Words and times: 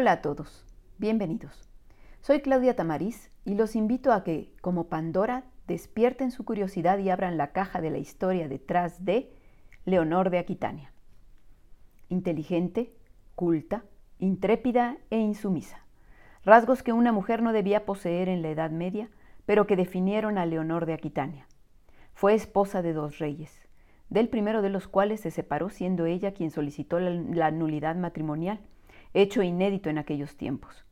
Hola 0.00 0.12
a 0.12 0.22
todos, 0.22 0.64
bienvenidos. 0.96 1.68
Soy 2.22 2.40
Claudia 2.40 2.74
Tamariz 2.74 3.30
y 3.44 3.54
los 3.54 3.76
invito 3.76 4.14
a 4.14 4.24
que, 4.24 4.50
como 4.62 4.88
Pandora, 4.88 5.44
despierten 5.66 6.30
su 6.30 6.46
curiosidad 6.46 6.96
y 7.00 7.10
abran 7.10 7.36
la 7.36 7.52
caja 7.52 7.82
de 7.82 7.90
la 7.90 7.98
historia 7.98 8.48
detrás 8.48 9.04
de 9.04 9.30
Leonor 9.84 10.30
de 10.30 10.38
Aquitania. 10.38 10.90
Inteligente, 12.08 12.94
culta, 13.34 13.84
intrépida 14.18 14.96
e 15.10 15.18
insumisa. 15.18 15.84
Rasgos 16.46 16.82
que 16.82 16.94
una 16.94 17.12
mujer 17.12 17.42
no 17.42 17.52
debía 17.52 17.84
poseer 17.84 18.30
en 18.30 18.40
la 18.40 18.48
Edad 18.48 18.70
Media, 18.70 19.10
pero 19.44 19.66
que 19.66 19.76
definieron 19.76 20.38
a 20.38 20.46
Leonor 20.46 20.86
de 20.86 20.94
Aquitania. 20.94 21.46
Fue 22.14 22.32
esposa 22.32 22.80
de 22.80 22.94
dos 22.94 23.18
reyes, 23.18 23.68
del 24.08 24.30
primero 24.30 24.62
de 24.62 24.70
los 24.70 24.88
cuales 24.88 25.20
se 25.20 25.30
separó 25.30 25.68
siendo 25.68 26.06
ella 26.06 26.32
quien 26.32 26.50
solicitó 26.50 27.00
la, 27.00 27.10
la 27.10 27.50
nulidad 27.50 27.96
matrimonial 27.96 28.60
hecho 29.14 29.42
inédito 29.42 29.90
en 29.90 29.98
aquellos 29.98 30.36
tiempos. 30.36 30.84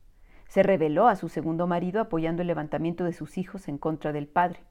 Se 0.47 0.63
rebeló 0.63 1.07
a 1.07 1.15
su 1.15 1.29
segundo 1.29 1.67
marido 1.67 2.01
apoyando 2.01 2.41
el 2.41 2.47
levantamiento 2.47 3.03
de 3.03 3.13
sus 3.13 3.37
hijos 3.37 3.67
en 3.67 3.77
contra 3.77 4.11
del 4.11 4.27
padre. 4.27 4.61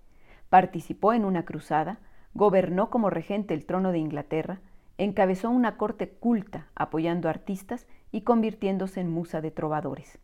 Participó 0.48 1.12
en 1.12 1.24
una 1.24 1.44
cruzada, 1.44 2.00
gobernó 2.34 2.90
como 2.90 3.10
regente 3.10 3.54
el 3.54 3.64
trono 3.64 3.92
de 3.92 3.98
Inglaterra, 3.98 4.60
encabezó 4.98 5.50
una 5.50 5.76
corte 5.76 6.08
culta 6.08 6.66
apoyando 6.74 7.28
artistas 7.28 7.86
y 8.10 8.22
convirtiéndose 8.22 9.00
en 9.00 9.10
musa 9.10 9.40
de 9.40 9.50
trovadores. 9.50 10.18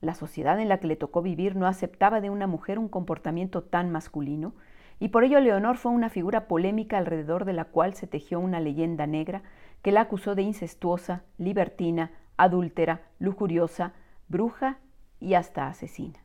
La 0.00 0.14
sociedad 0.14 0.60
en 0.60 0.68
la 0.68 0.78
que 0.78 0.86
le 0.86 0.96
tocó 0.96 1.22
vivir 1.22 1.56
no 1.56 1.66
aceptaba 1.66 2.20
de 2.20 2.30
una 2.30 2.46
mujer 2.46 2.78
un 2.78 2.88
comportamiento 2.88 3.62
tan 3.62 3.90
masculino, 3.90 4.54
y 5.00 5.08
por 5.08 5.24
ello 5.24 5.40
Leonor 5.40 5.76
fue 5.76 5.92
una 5.92 6.08
figura 6.08 6.46
polémica 6.46 6.98
alrededor 6.98 7.44
de 7.44 7.52
la 7.52 7.64
cual 7.64 7.94
se 7.94 8.06
tejió 8.06 8.38
una 8.38 8.60
leyenda 8.60 9.06
negra 9.06 9.42
que 9.82 9.92
la 9.92 10.02
acusó 10.02 10.34
de 10.34 10.42
incestuosa, 10.42 11.24
libertina, 11.36 12.12
adúltera, 12.38 13.02
lujuriosa, 13.18 13.92
bruja 14.28 14.78
y 15.20 15.34
hasta 15.34 15.68
asesina. 15.68 16.20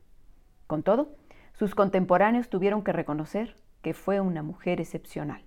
Con 0.68 0.84
todo, 0.84 1.16
sus 1.54 1.76
contemporáneos 1.76 2.50
tuvieron 2.50 2.84
que 2.84 2.94
reconocer 2.94 3.56
que 3.82 3.94
fue 3.94 4.22
una 4.22 4.42
mujer 4.42 4.80
excepcional. 4.80 5.44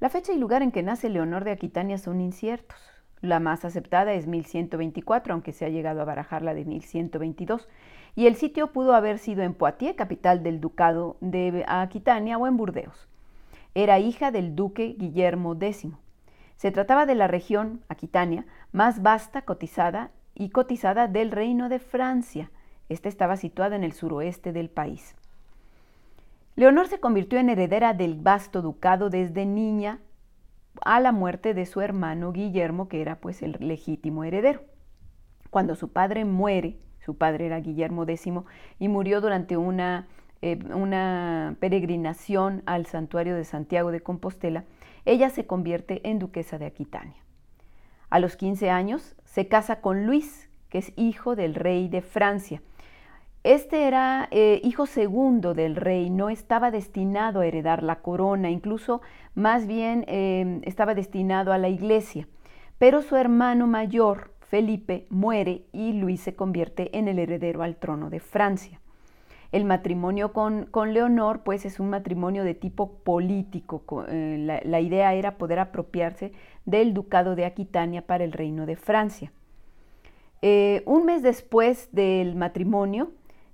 La 0.00 0.10
fecha 0.10 0.32
y 0.32 0.38
lugar 0.38 0.62
en 0.62 0.70
que 0.70 0.82
nace 0.82 1.08
Leonor 1.08 1.44
de 1.44 1.52
Aquitania 1.52 1.98
son 1.98 2.20
inciertos. 2.20 2.78
La 3.20 3.40
más 3.40 3.64
aceptada 3.64 4.12
es 4.12 4.26
1124, 4.26 5.32
aunque 5.32 5.52
se 5.52 5.64
ha 5.64 5.70
llegado 5.70 6.02
a 6.02 6.04
barajar 6.04 6.42
la 6.42 6.52
de 6.52 6.66
1122, 6.66 7.68
y 8.14 8.26
el 8.26 8.36
sitio 8.36 8.72
pudo 8.72 8.94
haber 8.94 9.18
sido 9.18 9.42
en 9.42 9.54
Poitiers, 9.54 9.96
capital 9.96 10.42
del 10.42 10.60
ducado 10.60 11.16
de 11.20 11.64
Aquitania, 11.66 12.36
o 12.36 12.46
en 12.46 12.58
Burdeos. 12.58 13.08
Era 13.74 13.98
hija 13.98 14.30
del 14.30 14.54
duque 14.54 14.94
Guillermo 14.98 15.56
X. 15.58 15.86
Se 16.56 16.70
trataba 16.70 17.06
de 17.06 17.14
la 17.14 17.26
región, 17.26 17.82
Aquitania, 17.88 18.46
más 18.72 19.02
vasta, 19.02 19.42
cotizada 19.42 20.10
y 20.34 20.50
cotizada 20.50 21.08
del 21.08 21.30
Reino 21.30 21.68
de 21.68 21.78
Francia. 21.78 22.50
Esta 22.88 23.08
estaba 23.08 23.36
situada 23.36 23.76
en 23.76 23.84
el 23.84 23.92
suroeste 23.92 24.52
del 24.52 24.70
país. 24.70 25.14
Leonor 26.56 26.86
se 26.86 27.00
convirtió 27.00 27.38
en 27.38 27.48
heredera 27.48 27.94
del 27.94 28.14
vasto 28.14 28.62
ducado 28.62 29.10
desde 29.10 29.44
niña 29.44 29.98
a 30.84 31.00
la 31.00 31.12
muerte 31.12 31.54
de 31.54 31.66
su 31.66 31.80
hermano 31.80 32.32
Guillermo, 32.32 32.88
que 32.88 33.00
era 33.00 33.16
pues 33.16 33.42
el 33.42 33.56
legítimo 33.60 34.24
heredero. 34.24 34.62
Cuando 35.50 35.74
su 35.74 35.92
padre 35.92 36.24
muere, 36.24 36.78
su 37.04 37.16
padre 37.16 37.46
era 37.46 37.60
Guillermo 37.60 38.04
X, 38.04 38.32
y 38.78 38.88
murió 38.88 39.20
durante 39.20 39.56
una, 39.56 40.06
eh, 40.42 40.58
una 40.74 41.56
peregrinación 41.60 42.62
al 42.66 42.86
santuario 42.86 43.34
de 43.36 43.44
Santiago 43.44 43.90
de 43.90 44.00
Compostela, 44.00 44.64
ella 45.04 45.30
se 45.30 45.46
convierte 45.46 46.00
en 46.08 46.18
duquesa 46.18 46.58
de 46.58 46.66
Aquitania. 46.66 47.22
A 48.10 48.18
los 48.20 48.36
15 48.36 48.70
años 48.70 49.16
se 49.24 49.48
casa 49.48 49.80
con 49.80 50.06
Luis, 50.06 50.48
que 50.68 50.78
es 50.78 50.92
hijo 50.96 51.36
del 51.36 51.54
rey 51.54 51.88
de 51.88 52.00
Francia. 52.00 52.62
Este 53.42 53.86
era 53.86 54.28
eh, 54.30 54.60
hijo 54.64 54.86
segundo 54.86 55.52
del 55.52 55.76
rey, 55.76 56.08
no 56.08 56.30
estaba 56.30 56.70
destinado 56.70 57.40
a 57.40 57.46
heredar 57.46 57.82
la 57.82 57.96
corona, 57.96 58.50
incluso 58.50 59.02
más 59.34 59.66
bien 59.66 60.04
eh, 60.08 60.60
estaba 60.62 60.94
destinado 60.94 61.52
a 61.52 61.58
la 61.58 61.68
iglesia. 61.68 62.26
Pero 62.78 63.02
su 63.02 63.16
hermano 63.16 63.66
mayor, 63.66 64.32
Felipe, 64.40 65.06
muere 65.10 65.66
y 65.72 65.92
Luis 65.92 66.22
se 66.22 66.34
convierte 66.34 66.96
en 66.96 67.08
el 67.08 67.18
heredero 67.18 67.62
al 67.62 67.76
trono 67.76 68.08
de 68.08 68.20
Francia. 68.20 68.80
El 69.54 69.66
matrimonio 69.66 70.32
con, 70.32 70.66
Leonor, 70.92 71.44
pues 71.44 71.64
es 71.64 71.78
un 71.78 71.88
matrimonio 71.88 72.42
de 72.42 72.54
tipo 72.54 72.94
político. 73.04 73.84
Eh, 74.08 74.60
la, 74.64 74.80
idea 74.80 75.14
era 75.14 75.38
poder 75.38 75.60
apropiarse 75.60 76.32
del 76.64 76.92
ducado 76.92 77.36
de 77.36 77.44
Aquitania 77.44 78.02
para 78.02 78.24
el 78.24 78.32
reino 78.32 78.66
de 78.66 78.74
Francia. 78.74 79.30
Eh, 80.42 80.82
un 80.86 81.06
mes 81.06 81.22
después 81.22 81.88
del 81.92 82.34
matrimonio, 82.34 83.12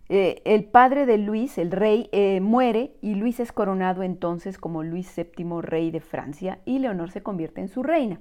eh, 0.09 0.41
el 0.47 0.65
padre 0.65 1.05
de 1.05 1.19
Luis, 1.19 1.59
el 1.59 1.71
rey, 1.71 2.09
muere 2.41 2.95
y 3.03 3.15
Luis 3.15 3.39
es 3.39 3.53
coronado 3.53 4.03
entonces 4.03 4.57
como 4.57 4.83
Luis 4.83 5.15
VII, 5.15 5.61
rey 5.61 5.91
de 5.91 6.01
Francia, 6.01 6.61
y 6.65 6.79
Leonor 6.79 7.11
se 7.11 7.23
convierte 7.23 7.61
en 7.61 7.69
su 7.69 7.83
reina. 7.83 8.19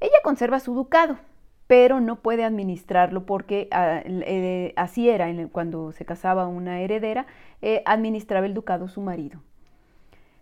Ella 0.00 0.16
conserva 0.24 0.60
su 0.60 0.74
ducado, 0.74 1.18
pero 1.72 2.00
no 2.00 2.16
puede 2.16 2.44
administrarlo 2.44 3.24
porque 3.24 3.68
ah, 3.70 4.02
eh, 4.04 4.74
así 4.76 5.08
era 5.08 5.26
cuando 5.50 5.92
se 5.92 6.04
casaba 6.04 6.46
una 6.46 6.82
heredera, 6.82 7.24
eh, 7.62 7.82
administraba 7.86 8.44
el 8.44 8.52
ducado 8.52 8.88
su 8.88 9.00
marido. 9.00 9.40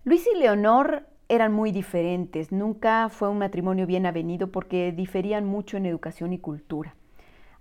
Luis 0.02 0.26
y 0.26 0.36
Leonor 0.36 1.06
eran 1.28 1.52
muy 1.52 1.70
diferentes, 1.70 2.50
nunca 2.50 3.08
fue 3.10 3.28
un 3.28 3.38
matrimonio 3.38 3.86
bien 3.86 4.06
avenido 4.06 4.48
porque 4.48 4.90
diferían 4.90 5.44
mucho 5.44 5.76
en 5.76 5.86
educación 5.86 6.32
y 6.32 6.40
cultura. 6.40 6.96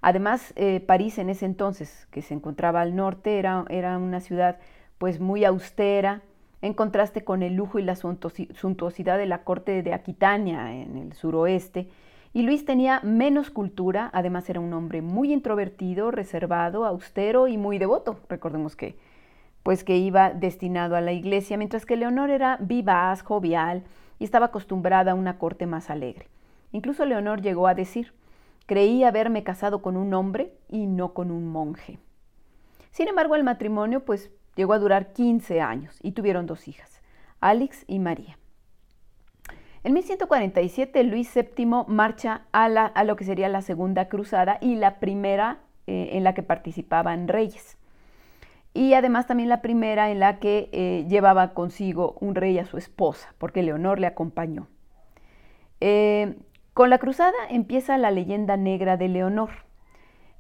Además, 0.01 0.51
eh, 0.55 0.79
París 0.79 1.19
en 1.19 1.29
ese 1.29 1.45
entonces, 1.45 2.07
que 2.09 2.23
se 2.23 2.33
encontraba 2.33 2.81
al 2.81 2.95
norte, 2.95 3.37
era, 3.37 3.65
era 3.69 3.99
una 3.99 4.19
ciudad 4.19 4.57
pues 4.97 5.19
muy 5.19 5.45
austera, 5.45 6.23
en 6.63 6.73
contraste 6.73 7.23
con 7.23 7.43
el 7.43 7.53
lujo 7.53 7.77
y 7.77 7.83
la 7.83 7.95
suntuosidad 7.95 9.19
de 9.19 9.27
la 9.27 9.43
corte 9.43 9.83
de 9.83 9.93
Aquitania 9.93 10.73
en 10.73 10.97
el 10.97 11.13
suroeste, 11.13 11.87
y 12.33 12.43
Luis 12.43 12.65
tenía 12.65 12.99
menos 13.03 13.49
cultura, 13.49 14.09
además 14.13 14.49
era 14.49 14.59
un 14.59 14.73
hombre 14.73 15.01
muy 15.01 15.33
introvertido, 15.33 16.11
reservado, 16.11 16.85
austero 16.85 17.47
y 17.47 17.57
muy 17.57 17.79
devoto. 17.79 18.19
Recordemos 18.29 18.75
que 18.75 18.97
pues 19.63 19.83
que 19.83 19.97
iba 19.97 20.31
destinado 20.31 20.95
a 20.95 21.01
la 21.01 21.11
iglesia, 21.11 21.57
mientras 21.57 21.85
que 21.85 21.97
Leonor 21.97 22.29
era 22.29 22.57
vivaz, 22.61 23.21
jovial 23.21 23.83
y 24.17 24.23
estaba 24.23 24.47
acostumbrada 24.47 25.11
a 25.11 25.15
una 25.15 25.37
corte 25.37 25.65
más 25.65 25.89
alegre. 25.89 26.27
Incluso 26.71 27.05
Leonor 27.05 27.41
llegó 27.41 27.67
a 27.67 27.75
decir, 27.75 28.13
creí 28.65 29.03
haberme 29.03 29.43
casado 29.43 29.81
con 29.81 29.97
un 29.97 30.13
hombre 30.13 30.53
y 30.69 30.85
no 30.85 31.13
con 31.13 31.31
un 31.31 31.47
monje. 31.51 31.99
Sin 32.91 33.07
embargo, 33.07 33.35
el 33.35 33.43
matrimonio 33.43 34.05
pues 34.05 34.31
llegó 34.55 34.73
a 34.73 34.79
durar 34.79 35.13
15 35.13 35.61
años 35.61 35.99
y 36.01 36.11
tuvieron 36.11 36.45
dos 36.45 36.67
hijas, 36.67 37.01
Alex 37.39 37.83
y 37.87 37.99
María. 37.99 38.37
En 39.83 39.93
1147 39.93 41.03
Luis 41.05 41.33
VII 41.33 41.65
marcha 41.87 42.41
a, 42.51 43.03
lo 43.03 43.15
que 43.15 43.23
sería 43.23 43.47
la 43.47 43.61
Segunda 43.61 44.09
Cruzada 44.09 44.57
y 44.59 44.75
la 44.75 44.99
primera 44.99 45.59
eh, 45.87 46.09
en 46.13 46.25
la 46.25 46.33
que 46.33 46.43
participaban 46.43 47.29
reyes. 47.29 47.77
Y 48.73 48.93
además 48.93 49.25
también 49.25 49.49
la 49.49 49.61
primera 49.61 50.11
en 50.11 50.19
la 50.19 50.39
que 50.39 50.69
eh, 50.73 51.05
llevaba 51.07 51.53
consigo 51.53 52.17
un 52.19 52.35
rey 52.35 52.59
a 52.59 52.65
su 52.65 52.77
esposa, 52.77 53.33
porque 53.37 53.63
Leonor 53.63 53.99
le 53.99 54.07
acompañó. 54.07 54.67
Eh, 55.79 56.35
con 56.73 56.89
la 56.89 56.97
cruzada 56.97 57.37
empieza 57.49 57.97
la 57.97 58.11
leyenda 58.11 58.57
negra 58.57 58.97
de 58.97 59.07
Leonor. 59.07 59.49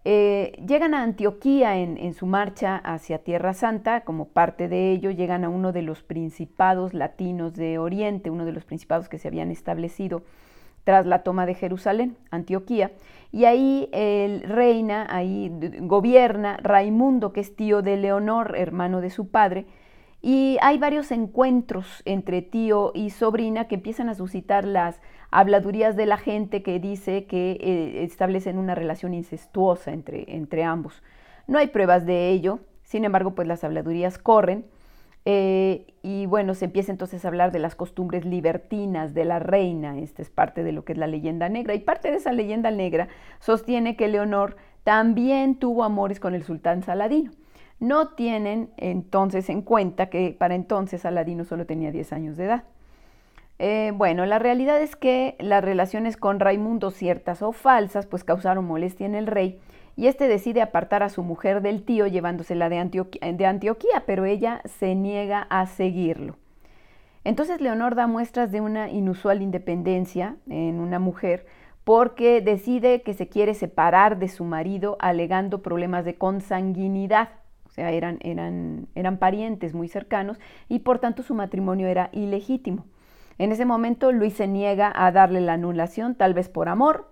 Eh, 0.05 0.53
llegan 0.65 0.93
a 0.93 1.03
Antioquía 1.03 1.77
en, 1.77 2.13
su 2.13 2.25
marcha 2.25 2.77
hacia 2.77 3.19
Tierra 3.19 3.53
Santa, 3.53 4.01
como 4.01 4.29
parte 4.29 4.69
de 4.69 4.91
ello 4.91 5.11
llegan 5.11 5.43
a 5.43 5.49
uno 5.49 5.73
de 5.73 5.81
los 5.81 6.03
principados 6.03 6.93
latinos 6.93 7.53
de 7.53 7.79
Oriente, 7.79 8.29
uno 8.29 8.45
de 8.45 8.53
los 8.53 8.63
principados 8.63 9.09
que 9.09 9.19
se 9.19 9.27
habían 9.27 9.51
establecido 9.51 10.23
tras 10.85 11.05
la 11.05 11.23
toma 11.23 11.45
de 11.45 11.53
Jerusalén, 11.53 12.15
Antioquía, 12.31 12.91
y 13.31 13.43
ahí 13.43 13.89
el 13.91 14.41
reina, 14.41 15.05
ahí 15.09 15.51
gobierna 15.81 16.57
Raimundo, 16.63 17.33
que 17.33 17.41
es 17.41 17.55
tío 17.55 17.81
de 17.81 17.97
Leonor, 17.97 18.55
hermano 18.57 19.01
de 19.01 19.09
su 19.09 19.29
padre, 19.29 19.65
y 20.21 20.57
hay 20.61 20.77
varios 20.77 21.11
encuentros 21.11 22.01
entre 22.05 22.41
tío 22.41 22.91
y 22.93 23.09
sobrina 23.11 23.67
que 23.67 23.75
empiezan 23.75 24.09
a 24.09 24.15
suscitar 24.15 24.65
las 24.65 24.99
habladurías 25.31 25.95
de 25.95 26.05
la 26.05 26.17
gente 26.17 26.61
que 26.61 26.79
dice 26.79 27.25
que 27.25 27.51
eh, 27.51 28.03
establecen 28.03 28.57
una 28.57 28.75
relación 28.75 29.13
incestuosa 29.13 29.91
entre, 29.91 30.35
entre 30.35 30.63
ambos. 30.63 31.01
No 31.47 31.57
hay 31.57 31.67
pruebas 31.67 32.05
de 32.05 32.29
ello, 32.29 32.59
sin 32.83 33.05
embargo, 33.05 33.35
pues 33.35 33.47
las 33.47 33.63
habladurías 33.63 34.17
corren. 34.17 34.65
Eh, 35.25 35.93
y 36.01 36.25
bueno, 36.25 36.55
se 36.55 36.65
empieza 36.65 36.91
entonces 36.91 37.23
a 37.23 37.27
hablar 37.27 37.51
de 37.51 37.59
las 37.59 37.75
costumbres 37.75 38.25
libertinas 38.25 39.13
de 39.13 39.25
la 39.25 39.37
reina, 39.39 39.99
esta 39.99 40.21
es 40.21 40.29
parte 40.29 40.63
de 40.63 40.71
lo 40.71 40.85
que 40.85 40.93
es 40.93 40.97
la 40.97 41.07
leyenda 41.07 41.49
negra, 41.49 41.75
y 41.75 41.79
parte 41.79 42.09
de 42.09 42.17
esa 42.17 42.31
leyenda 42.31 42.71
negra 42.71 43.09
sostiene 43.39 43.95
que 43.95 44.07
Leonor 44.07 44.55
también 44.83 45.59
tuvo 45.59 45.83
amores 45.83 46.19
con 46.19 46.33
el 46.33 46.43
sultán 46.43 46.83
Saladino. 46.83 47.31
No 47.79 48.09
tienen 48.09 48.69
entonces 48.77 49.49
en 49.49 49.61
cuenta 49.61 50.09
que 50.09 50.35
para 50.37 50.55
entonces 50.55 51.01
Saladino 51.01 51.45
solo 51.45 51.65
tenía 51.65 51.91
10 51.91 52.13
años 52.13 52.37
de 52.37 52.45
edad. 52.45 52.63
Eh, 53.57 53.91
bueno, 53.93 54.25
la 54.25 54.39
realidad 54.39 54.81
es 54.81 54.95
que 54.95 55.35
las 55.39 55.63
relaciones 55.63 56.15
con 56.15 56.39
Raimundo, 56.39 56.91
ciertas 56.91 57.41
o 57.41 57.51
falsas, 57.51 58.05
pues 58.05 58.23
causaron 58.23 58.65
molestia 58.65 59.05
en 59.05 59.15
el 59.15 59.27
rey 59.27 59.59
y 59.97 60.07
este 60.07 60.29
decide 60.29 60.61
apartar 60.61 61.03
a 61.03 61.09
su 61.09 61.23
mujer 61.23 61.61
del 61.61 61.83
tío 61.83 62.07
llevándosela 62.07 62.69
de, 62.69 62.77
de 63.33 63.45
Antioquía, 63.45 64.03
pero 64.05 64.23
ella 64.23 64.61
se 64.63 64.95
niega 64.95 65.45
a 65.49 65.65
seguirlo. 65.65 66.37
Entonces 67.25 67.59
Leonor 67.59 67.95
da 67.95 68.07
muestras 68.07 68.49
de 68.49 68.61
una 68.61 68.89
inusual 68.89 69.41
independencia 69.41 70.37
en 70.49 70.79
una 70.79 70.99
mujer 70.99 71.45
porque 71.83 72.39
decide 72.39 73.01
que 73.01 73.13
se 73.13 73.27
quiere 73.27 73.53
separar 73.53 74.19
de 74.19 74.29
su 74.29 74.45
marido 74.45 74.95
alegando 75.01 75.61
problemas 75.61 76.05
de 76.05 76.15
consanguinidad, 76.15 77.29
o 77.69 77.71
sea, 77.71 77.91
eran, 77.91 78.17
eran, 78.21 78.87
eran 78.95 79.17
parientes 79.17 79.73
muy 79.73 79.87
cercanos 79.87 80.39
y 80.67 80.79
por 80.79 80.99
tanto 80.99 81.21
su 81.21 81.35
matrimonio 81.35 81.87
era 81.87 82.09
ilegítimo. 82.11 82.85
En 83.37 83.51
ese 83.51 83.63
momento 83.65 84.11
Luis 84.11 84.33
se 84.33 84.47
niega 84.47 84.91
a 84.93 85.11
darle 85.11 85.39
la 85.39 85.53
anulación, 85.53 86.15
tal 86.15 86.33
vez 86.33 86.49
por 86.49 86.67
amor, 86.67 87.07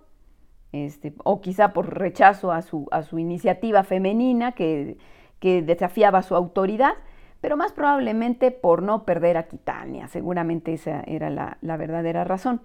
este, 0.72 1.14
o 1.24 1.40
quizá 1.40 1.72
por 1.72 1.98
rechazo 1.98 2.52
a 2.52 2.60
su, 2.60 2.86
a 2.90 3.02
su 3.02 3.18
iniciativa 3.18 3.84
femenina 3.84 4.52
que, 4.52 4.98
que, 5.38 5.62
desafiaba 5.62 6.22
su 6.22 6.34
autoridad, 6.34 6.92
pero 7.40 7.56
más 7.56 7.72
probablemente 7.72 8.50
por 8.50 8.82
no 8.82 9.04
perder 9.04 9.38
a 9.38 9.44
Quitania. 9.44 10.08
Seguramente 10.08 10.74
esa 10.74 11.02
era 11.06 11.30
la, 11.30 11.56
la 11.62 11.76
verdadera 11.78 12.24
razón. 12.24 12.60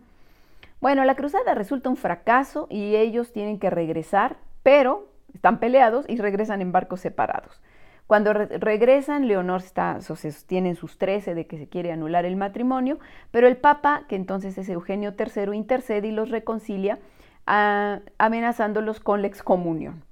Bueno, 0.81 1.05
la 1.05 1.15
cruzada 1.15 1.53
resulta 1.53 1.89
un 1.89 1.95
fracaso 1.95 2.67
y 2.69 2.97
ellos 2.97 3.31
tienen 3.31 3.59
que 3.59 3.69
regresar, 3.69 4.35
pero 4.63 5.07
están 5.33 5.59
peleados 5.59 6.05
y 6.09 6.17
regresan 6.17 6.61
en 6.61 6.73
barcos 6.73 6.99
separados. 6.99 7.61
Cuando 8.07 8.33
regresan, 8.33 9.27
Leonor 9.27 9.61
está, 9.61 10.01
sostiene 10.01 10.75
sus 10.75 10.97
trece 10.97 11.35
de 11.35 11.47
que 11.47 11.57
se 11.57 11.67
quiere 11.67 11.91
anular 11.91 12.25
el 12.25 12.35
matrimonio, 12.35 12.99
pero 13.31 13.47
el 13.47 13.57
Papa, 13.57 14.03
que 14.09 14.15
entonces 14.15 14.57
es 14.57 14.67
Eugenio 14.69 15.13
III, 15.17 15.55
intercede 15.55 16.09
y 16.09 16.11
los 16.11 16.29
reconcilia, 16.29 16.99
amenazándolos 17.45 18.99
con 18.99 19.21
la 19.21 19.27
excomunión. 19.27 20.03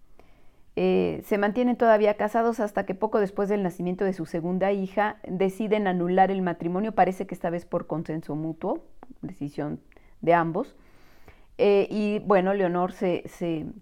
Eh, 0.77 1.21
se 1.25 1.37
mantienen 1.37 1.75
todavía 1.75 2.15
casados 2.15 2.61
hasta 2.61 2.85
que 2.85 2.95
poco 2.95 3.19
después 3.19 3.49
del 3.49 3.61
nacimiento 3.61 4.05
de 4.05 4.13
su 4.13 4.25
segunda 4.25 4.71
hija 4.71 5.17
deciden 5.27 5.85
anular 5.85 6.31
el 6.31 6.41
matrimonio, 6.41 6.93
parece 6.93 7.27
que 7.27 7.35
esta 7.35 7.49
vez 7.49 7.65
por 7.65 7.87
consenso 7.87 8.35
mutuo, 8.35 8.85
decisión 9.21 9.81
de 10.21 10.33
ambos. 10.33 10.77
Eh, 11.57 11.87
y 11.91 12.19
bueno, 12.19 12.53
Leonor 12.53 12.93
se 12.93 13.25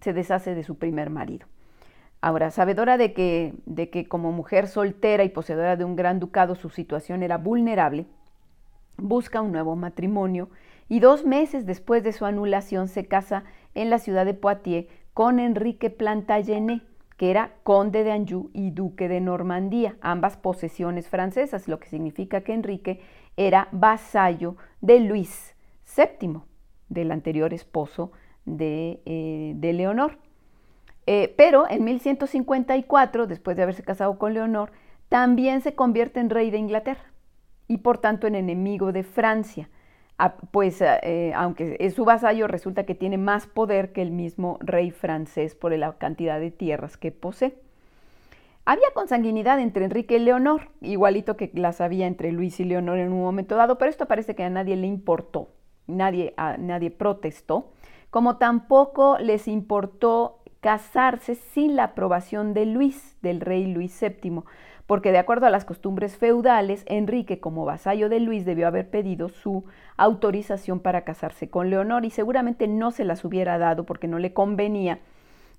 deshace 0.03 0.55
de 0.55 0.63
su 0.63 0.79
primer 0.79 1.11
marido. 1.11 1.45
Ahora, 2.21 2.51
sabedora 2.51 2.97
de 2.97 3.13
que, 3.13 3.53
de 3.65 3.89
que 3.89 4.07
como 4.07 4.31
mujer 4.31 4.67
soltera 4.67 5.23
y 5.23 5.29
poseedora 5.29 5.77
de 5.77 5.85
un 5.85 5.95
gran 5.95 6.19
ducado 6.19 6.55
su 6.55 6.69
situación 6.69 7.23
era 7.23 7.37
vulnerable, 7.37 8.07
busca 8.97 9.41
un 9.41 9.53
nuevo 9.53 9.75
matrimonio 9.75 10.49
y 10.89 10.99
dos 10.99 11.25
meses 11.25 11.65
después 11.65 12.03
de 12.03 12.11
su 12.11 12.25
anulación 12.25 12.87
se 12.87 13.05
casa 13.05 13.43
en 13.73 13.89
la 13.89 13.99
ciudad 13.99 14.25
de 14.25 14.33
Poitiers 14.33 14.87
con 15.13 15.39
Enrique 15.39 15.89
Plantagenet, 15.89 16.83
que 17.15 17.31
era 17.31 17.51
conde 17.63 18.03
de 18.03 18.11
Anjou 18.11 18.49
y 18.53 18.71
duque 18.71 19.07
de 19.07 19.21
Normandía, 19.21 19.95
ambas 20.01 20.37
posesiones 20.37 21.07
francesas, 21.07 21.67
lo 21.67 21.79
que 21.79 21.87
significa 21.87 22.41
que 22.41 22.53
Enrique 22.53 23.01
era 23.37 23.67
vasallo 23.71 24.55
de 24.81 24.99
Luis 24.99 25.55
VII, 25.95 26.41
del 26.89 27.11
anterior 27.11 27.53
esposo 27.53 28.11
de, 28.45 29.01
eh, 29.05 29.53
de 29.55 29.73
Leonor. 29.73 30.17
Eh, 31.07 31.33
pero 31.37 31.69
en 31.69 31.83
1154, 31.83 33.27
después 33.27 33.57
de 33.57 33.63
haberse 33.63 33.83
casado 33.83 34.17
con 34.17 34.33
Leonor, 34.33 34.71
también 35.09 35.61
se 35.61 35.73
convierte 35.73 36.19
en 36.19 36.29
rey 36.29 36.51
de 36.51 36.57
Inglaterra 36.57 37.11
y 37.67 37.77
por 37.77 37.97
tanto 37.97 38.27
en 38.27 38.35
enemigo 38.35 38.91
de 38.91 39.03
Francia. 39.03 39.69
Ah, 40.17 40.35
pues 40.51 40.81
eh, 40.81 41.31
aunque 41.33 41.77
es 41.79 41.93
su 41.93 42.03
vasallo, 42.03 42.47
resulta 42.47 42.85
que 42.85 42.93
tiene 42.93 43.17
más 43.17 43.47
poder 43.47 43.93
que 43.93 44.01
el 44.01 44.11
mismo 44.11 44.57
rey 44.59 44.91
francés 44.91 45.55
por 45.55 45.71
la 45.71 45.93
cantidad 45.97 46.39
de 46.39 46.51
tierras 46.51 46.97
que 46.97 47.11
posee. 47.11 47.55
Había 48.65 48.91
consanguinidad 48.93 49.59
entre 49.59 49.85
Enrique 49.85 50.17
y 50.17 50.19
Leonor, 50.19 50.69
igualito 50.81 51.37
que 51.37 51.49
las 51.53 51.81
había 51.81 52.05
entre 52.05 52.31
Luis 52.31 52.59
y 52.59 52.65
Leonor 52.65 52.99
en 52.99 53.11
un 53.11 53.21
momento 53.21 53.55
dado, 53.55 53.77
pero 53.77 53.89
esto 53.89 54.07
parece 54.07 54.35
que 54.35 54.43
a 54.43 54.49
nadie 54.49 54.75
le 54.75 54.85
importó, 54.85 55.49
nadie, 55.87 56.35
nadie 56.59 56.91
protestó, 56.91 57.71
como 58.09 58.37
tampoco 58.37 59.17
les 59.19 59.47
importó 59.47 60.38
casarse 60.61 61.35
sin 61.35 61.75
la 61.75 61.85
aprobación 61.85 62.53
de 62.53 62.65
Luis, 62.65 63.15
del 63.21 63.41
rey 63.41 63.65
Luis 63.65 63.99
VII, 64.01 64.41
porque 64.87 65.11
de 65.11 65.19
acuerdo 65.19 65.45
a 65.45 65.51
las 65.51 65.65
costumbres 65.65 66.17
feudales, 66.17 66.83
Enrique 66.87 67.39
como 67.39 67.63
vasallo 67.65 68.09
de 68.09 68.19
Luis 68.19 68.43
debió 68.43 68.67
haber 68.67 68.89
pedido 68.89 69.29
su 69.29 69.65
autorización 69.97 70.79
para 70.79 71.03
casarse 71.03 71.49
con 71.49 71.69
Leonor 71.69 72.05
y 72.05 72.09
seguramente 72.09 72.67
no 72.67 72.91
se 72.91 73.05
las 73.05 73.23
hubiera 73.23 73.57
dado 73.57 73.85
porque 73.85 74.07
no 74.07 74.17
le 74.17 74.33
convenía 74.33 74.99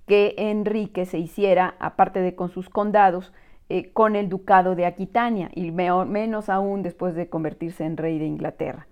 que 0.06 0.34
Enrique 0.36 1.06
se 1.06 1.18
hiciera, 1.18 1.76
aparte 1.78 2.20
de 2.20 2.34
con 2.34 2.50
sus 2.50 2.68
condados, 2.68 3.32
eh, 3.68 3.92
con 3.92 4.16
el 4.16 4.28
ducado 4.28 4.74
de 4.74 4.84
Aquitania 4.84 5.48
y 5.54 5.70
menos 5.70 6.48
aún 6.48 6.82
después 6.82 7.14
de 7.14 7.28
convertirse 7.28 7.84
en 7.84 7.96
rey 7.96 8.18
de 8.18 8.26
Inglaterra. 8.26 8.88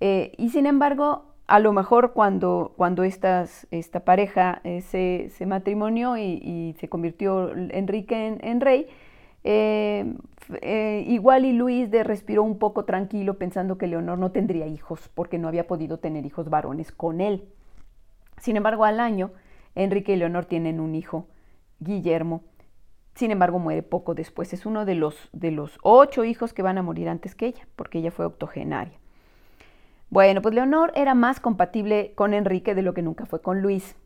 Eh, 0.00 0.32
y 0.38 0.48
sin 0.48 0.64
embargo, 0.64 1.35
a 1.46 1.60
lo 1.60 1.72
mejor 1.72 2.12
cuando, 2.12 2.72
cuando 2.76 3.04
esta 3.04 3.46
pareja 4.04 4.60
eh, 4.64 4.80
se, 4.80 5.30
se, 5.30 5.46
matrimonió 5.46 6.16
y, 6.16 6.74
se 6.80 6.88
convirtió 6.88 7.52
Enrique 7.54 8.38
en, 8.40 8.60
rey, 8.60 8.88
eh, 9.44 10.12
eh, 10.60 11.04
igual 11.06 11.44
y 11.44 11.52
Luis 11.52 11.90
de 11.90 12.02
respiró 12.02 12.42
un 12.42 12.58
poco 12.58 12.84
tranquilo 12.84 13.38
pensando 13.38 13.78
que 13.78 13.86
Leonor 13.86 14.18
no 14.18 14.32
tendría 14.32 14.66
hijos 14.66 15.08
porque 15.14 15.38
no 15.38 15.46
había 15.46 15.68
podido 15.68 15.98
tener 15.98 16.26
hijos 16.26 16.50
varones 16.50 16.90
con 16.90 17.20
él. 17.20 17.48
Sin 18.38 18.56
embargo, 18.56 18.84
al 18.84 18.98
año, 18.98 19.30
Enrique 19.76 20.12
y 20.12 20.16
Leonor 20.16 20.46
tienen 20.46 20.80
un 20.80 20.94
hijo, 20.94 21.28
Guillermo. 21.78 22.42
Sin 23.14 23.30
embargo, 23.30 23.58
muere 23.58 23.82
poco 23.82 24.14
después. 24.14 24.52
Es 24.52 24.66
uno 24.66 24.84
de 24.84 24.94
los, 24.94 25.30
de 25.32 25.50
los 25.50 25.78
ocho 25.82 26.24
hijos 26.24 26.52
que 26.52 26.62
van 26.62 26.76
a 26.76 26.82
morir 26.82 27.08
antes 27.08 27.34
que 27.34 27.46
ella, 27.46 27.66
porque 27.76 27.98
ella 27.98 28.10
fue 28.10 28.26
octogenaria. 28.26 28.98
Bueno, 30.08 30.40
pues 30.40 30.54
Leonor 30.54 30.92
era 30.94 31.14
más 31.14 31.40
compatible 31.40 32.12
con 32.14 32.32
Enrique 32.32 32.74
de 32.74 32.82
lo 32.82 32.94
que 32.94 33.02
nunca 33.02 33.26
fue 33.26 33.42
con 33.42 33.60
Luis. 33.60 33.96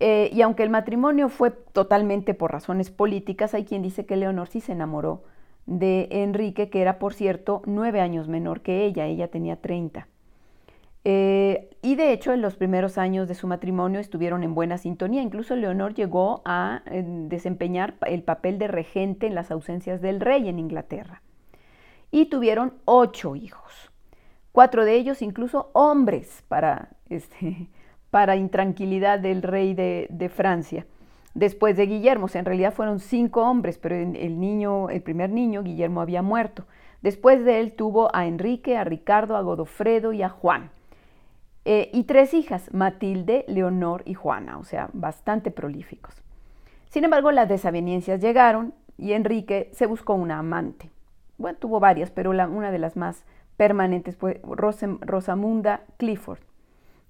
Eh, 0.00 0.30
y 0.32 0.42
aunque 0.42 0.62
el 0.62 0.70
matrimonio 0.70 1.28
fue 1.28 1.50
totalmente 1.50 2.32
por 2.34 2.52
razones 2.52 2.90
políticas, 2.90 3.52
hay 3.52 3.64
quien 3.64 3.82
dice 3.82 4.06
que 4.06 4.16
Leonor 4.16 4.48
sí 4.48 4.60
se 4.60 4.72
enamoró 4.72 5.24
de 5.66 6.08
Enrique, 6.10 6.70
que 6.70 6.80
era, 6.80 6.98
por 6.98 7.12
cierto, 7.12 7.62
nueve 7.66 8.00
años 8.00 8.28
menor 8.28 8.62
que 8.62 8.86
ella, 8.86 9.06
ella 9.06 9.28
tenía 9.28 9.56
treinta. 9.56 10.08
Eh, 11.04 11.70
y 11.82 11.94
de 11.96 12.12
hecho, 12.12 12.32
en 12.32 12.40
los 12.40 12.56
primeros 12.56 12.96
años 12.96 13.28
de 13.28 13.34
su 13.34 13.46
matrimonio 13.46 14.00
estuvieron 14.00 14.42
en 14.42 14.54
buena 14.54 14.78
sintonía. 14.78 15.22
Incluso 15.22 15.56
Leonor 15.56 15.94
llegó 15.94 16.42
a 16.44 16.82
eh, 16.86 17.04
desempeñar 17.06 17.94
el 18.06 18.22
papel 18.22 18.58
de 18.58 18.68
regente 18.68 19.26
en 19.26 19.34
las 19.34 19.50
ausencias 19.50 20.00
del 20.00 20.20
rey 20.20 20.48
en 20.48 20.58
Inglaterra. 20.58 21.22
Y 22.10 22.26
tuvieron 22.26 22.74
ocho 22.86 23.36
hijos 23.36 23.90
cuatro 24.58 24.84
de 24.84 24.96
ellos 24.96 25.22
incluso 25.22 25.70
hombres 25.72 26.42
para, 26.48 26.88
este, 27.10 27.68
para 28.10 28.34
intranquilidad 28.34 29.20
del 29.20 29.42
rey 29.42 29.72
de, 29.72 30.32
Francia. 30.34 30.84
Después 31.32 31.76
de 31.76 31.86
Guillermo, 31.86 32.26
en 32.34 32.44
realidad 32.44 32.74
fueron 32.74 32.98
cinco 32.98 33.48
hombres, 33.48 33.78
pero 33.78 33.94
el 33.94 34.40
niño, 34.40 34.90
el 34.90 35.00
primer 35.00 35.30
niño, 35.30 35.62
Guillermo, 35.62 36.00
había 36.00 36.22
muerto. 36.22 36.64
Después 37.02 37.44
de 37.44 37.60
él 37.60 37.74
tuvo 37.74 38.10
a 38.12 38.26
Enrique, 38.26 38.76
a 38.76 38.82
Ricardo, 38.82 39.36
a 39.36 39.42
Godofredo 39.42 40.12
y 40.12 40.22
a 40.22 40.28
Juan. 40.28 40.72
Eh, 41.64 41.88
y 41.92 42.02
tres 42.02 42.34
hijas, 42.34 42.74
Matilde, 42.74 43.44
Leonor 43.46 44.02
y 44.06 44.14
Juana, 44.14 44.58
o 44.58 44.64
sea, 44.64 44.90
bastante 44.92 45.52
prolíficos. 45.52 46.20
Sin 46.88 47.04
embargo, 47.04 47.30
las 47.30 47.48
desavenencias 47.48 48.20
llegaron 48.20 48.74
y 48.96 49.12
Enrique 49.12 49.70
se 49.72 49.86
buscó 49.86 50.14
una 50.14 50.40
amante. 50.40 50.90
Bueno, 51.36 51.56
tuvo 51.60 51.78
varias, 51.78 52.10
pero 52.10 52.32
la, 52.32 52.48
una 52.48 52.72
de 52.72 52.80
las 52.80 52.96
más 52.96 53.24
permanentes 53.58 54.16
fue 54.16 54.40
Rosamunda 55.00 55.82
Clifford, 55.98 56.38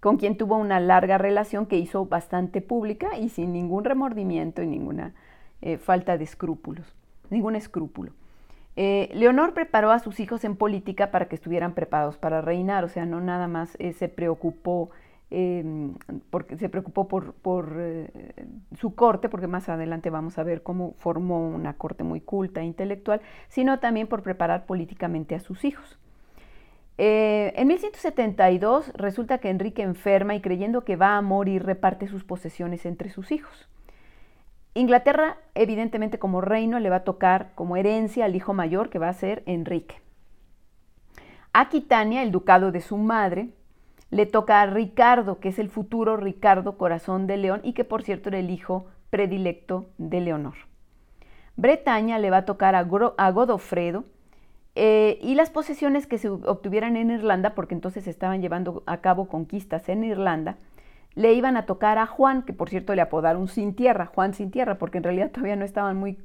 con 0.00 0.17
quien 0.17 0.37
tuvo 0.37 0.57
una 0.57 0.81
larga 0.81 1.19
relación 1.19 1.67
que 1.67 1.76
hizo 1.76 2.07
bastante 2.07 2.62
pública 2.62 3.19
y 3.19 3.28
sin 3.28 3.52
ningún 3.52 3.85
remordimiento 3.85 4.62
y 4.62 4.67
ninguna 4.67 5.14
eh, 5.61 5.76
falta 5.76 6.17
de 6.17 6.25
escrúpulos, 6.25 6.97
ningún 7.31 7.55
escrúpulo. 7.55 8.12
Eh, 8.76 9.11
Leonor 9.12 9.52
preparó 9.52 9.90
a 9.90 9.99
sus 9.99 10.21
hijos 10.21 10.43
en 10.45 10.57
política 10.57 11.11
para 11.11 11.28
que 11.28 11.35
estuvieran 11.35 11.75
preparados 11.75 12.17
para 12.17 12.40
reinar, 12.40 12.83
o 12.83 12.88
sea, 12.88 13.05
no 13.05 13.21
nada 13.21 13.47
más 13.47 13.76
eh, 13.78 13.93
se 13.93 14.09
preocupó 14.09 14.88
em, 15.31 15.97
porque 16.31 16.57
se 16.57 16.71
preocupó 16.71 17.09
por 17.09 17.35
su 18.78 18.95
corte, 18.95 19.28
porque 19.28 19.49
más 19.49 19.69
adelante 19.69 20.09
vamos 20.09 20.38
a 20.38 20.45
ver 20.45 20.62
cómo 20.62 20.95
formó 20.97 21.47
una 21.47 21.75
corte 21.75 22.05
muy 22.05 22.23
culta 22.23 22.62
e 22.62 22.64
intelectual, 22.64 23.21
sino 23.49 23.81
también 23.81 24.07
por 24.07 24.23
preparar 24.23 24.64
políticamente 24.64 25.35
a 25.35 25.40
sus 25.40 25.67
hijos. 25.67 25.99
Eh, 26.99 27.52
en 27.57 27.69
1172 27.69 28.93
resulta 28.95 29.38
que 29.38 29.50
Enrique 29.50 29.83
enferma 29.83 30.35
y 30.35 30.40
creyendo 30.40 30.85
que 30.85 30.97
va 30.97 31.17
a 31.17 31.23
morir 31.23 31.64
reparte 31.64 32.09
sus 32.09 32.25
posesiones 32.25 32.85
entre 32.87 33.09
sus 33.09 33.31
hijos. 33.31 33.69
Inglaterra, 34.75 35.38
evidentemente 35.55 36.19
como 36.19 36.40
reino, 36.40 36.78
le 36.81 36.90
va 36.90 36.97
a 36.97 37.05
tocar 37.05 37.52
como 37.55 37.76
herencia 37.76 38.25
al 38.25 38.37
hijo 38.37 38.52
mayor 38.52 38.90
que 38.90 38.99
va 38.99 39.09
a 39.09 39.14
ser 39.14 39.43
Enrique. 39.47 40.00
Aquitania, 41.52 42.23
el 42.23 42.31
ducado 42.31 42.71
de 42.73 42.81
su 42.81 42.97
madre, 42.97 43.49
le 44.11 44.26
toca 44.26 44.61
a 44.61 44.67
Ricardo, 44.67 45.38
que 45.38 45.49
es 45.49 45.59
el 45.59 45.69
futuro 45.69 46.17
Ricardo 46.17 46.78
Corazón 46.78 47.26
de 47.26 47.37
León 47.37 47.61
y 47.62 47.73
que 47.73 47.85
por 47.85 48.02
cierto 48.02 48.28
era 48.28 48.38
el 48.38 48.50
hijo 48.50 48.87
predilecto 49.11 49.90
de 49.99 50.21
Leonor. 50.21 50.55
Bretaña 51.57 52.19
le 52.19 52.31
va 52.31 52.38
a 52.38 52.45
tocar 52.45 52.75
a, 52.75 52.83
Godofredo 52.83 54.05
eh, 54.75 55.19
y 55.23 55.35
las 55.35 55.51
posesiones 55.51 56.07
que 56.07 56.19
se 56.19 56.29
obtuvieran 56.29 56.97
en 56.97 57.11
Irlanda, 57.11 57.55
porque 57.55 57.75
entonces 57.75 58.07
estaban 58.07 58.41
llevando 58.41 58.83
a 58.87 58.99
cabo 58.99 59.29
conquistas 59.29 59.89
en 59.89 60.05
Irlanda, 60.05 60.57
le 61.15 61.33
iban 61.33 61.57
a 61.57 61.67
tocar 61.67 61.99
a 61.99 62.07
Juan, 62.07 62.43
que 62.43 62.53
por 62.53 62.69
cierto 62.69 62.95
le 62.95 63.03
apodaron 63.03 63.49
sin 63.49 63.75
tierra, 63.75 64.07
Juan 64.07 64.35
sin 64.35 64.51
tierra, 64.51 64.79
porque 64.79 64.99
en 64.99 65.05
realidad 65.05 65.31
todavía 65.33 65.57
no 65.57 65.65
estaban 65.65 65.97
muy, 65.97 66.17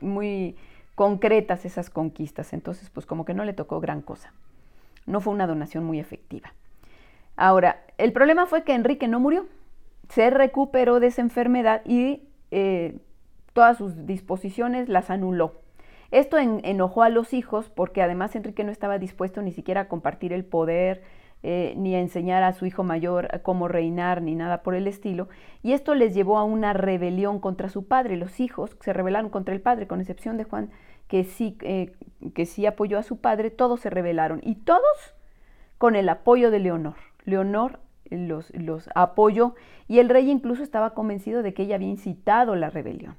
muy 0.00 0.56
concretas 0.94 1.64
esas 1.64 1.90
conquistas, 1.90 2.52
entonces 2.52 2.90
pues 2.90 3.06
como 3.06 3.24
que 3.24 3.34
no 3.34 3.44
le 3.44 3.52
tocó 3.52 3.80
gran 3.80 4.02
cosa. 4.02 4.32
No 5.06 5.20
fue 5.20 5.32
una 5.32 5.46
donación 5.46 5.84
muy 5.84 6.00
efectiva. 6.00 6.52
Ahora, 7.36 7.82
el 7.98 8.12
problema 8.12 8.46
fue 8.46 8.64
que 8.64 8.74
Enrique 8.74 9.08
no 9.08 9.20
murió, 9.20 9.46
se 10.08 10.30
recuperó 10.30 11.00
de 11.00 11.08
esa 11.08 11.22
enfermedad 11.22 11.82
y 11.84 12.22
eh, 12.50 12.98
todas 13.52 13.78
sus 13.78 14.06
disposiciones 14.06 14.88
las 14.88 15.10
anuló. 15.10 15.54
Esto 16.10 16.38
enojó 16.38 17.02
a 17.02 17.08
los 17.08 17.32
hijos 17.32 17.70
porque 17.70 18.02
además 18.02 18.36
Enrique 18.36 18.64
no 18.64 18.72
estaba 18.72 18.98
dispuesto 18.98 19.42
ni 19.42 19.52
siquiera 19.52 19.82
a 19.82 19.88
compartir 19.88 20.32
el 20.32 20.44
poder, 20.44 21.02
eh, 21.42 21.74
ni 21.76 21.94
a 21.94 22.00
enseñar 22.00 22.42
a 22.42 22.54
su 22.54 22.64
hijo 22.64 22.84
mayor 22.84 23.28
cómo 23.42 23.68
reinar, 23.68 24.22
ni 24.22 24.34
nada 24.34 24.62
por 24.62 24.74
el 24.74 24.86
estilo. 24.86 25.28
Y 25.62 25.72
esto 25.72 25.94
les 25.94 26.14
llevó 26.14 26.38
a 26.38 26.44
una 26.44 26.72
rebelión 26.72 27.38
contra 27.38 27.68
su 27.68 27.86
padre. 27.86 28.16
Los 28.16 28.40
hijos 28.40 28.76
se 28.80 28.92
rebelaron 28.92 29.28
contra 29.28 29.54
el 29.54 29.60
padre, 29.60 29.86
con 29.86 30.00
excepción 30.00 30.36
de 30.38 30.44
Juan, 30.44 30.70
que 31.06 31.24
sí, 31.24 31.58
eh, 31.60 31.92
que 32.34 32.46
sí 32.46 32.64
apoyó 32.64 32.98
a 32.98 33.02
su 33.02 33.18
padre, 33.18 33.50
todos 33.50 33.80
se 33.80 33.90
rebelaron. 33.90 34.40
Y 34.42 34.54
todos 34.54 35.14
con 35.76 35.96
el 35.96 36.08
apoyo 36.08 36.50
de 36.50 36.60
Leonor. 36.60 36.94
Leonor 37.26 37.80
los, 38.08 38.50
los 38.54 38.88
apoyó 38.94 39.54
y 39.88 39.98
el 39.98 40.08
rey 40.08 40.30
incluso 40.30 40.62
estaba 40.62 40.94
convencido 40.94 41.42
de 41.42 41.52
que 41.52 41.64
ella 41.64 41.74
había 41.74 41.88
incitado 41.88 42.56
la 42.56 42.70
rebelión. 42.70 43.16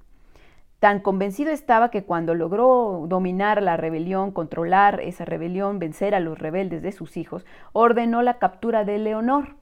Tan 0.79 0.99
convencido 0.99 1.51
estaba 1.51 1.89
que 1.89 2.03
cuando 2.03 2.35
logró 2.35 3.05
dominar 3.07 3.61
la 3.61 3.77
rebelión, 3.77 4.31
controlar 4.31 4.99
esa 5.01 5.25
rebelión, 5.25 5.79
vencer 5.79 6.13
a 6.13 6.19
los 6.19 6.37
rebeldes 6.37 6.81
de 6.81 6.91
sus 6.91 7.17
hijos, 7.17 7.45
ordenó 7.73 8.21
la 8.21 8.39
captura 8.39 8.83
de 8.83 8.97
Leonor. 8.97 9.55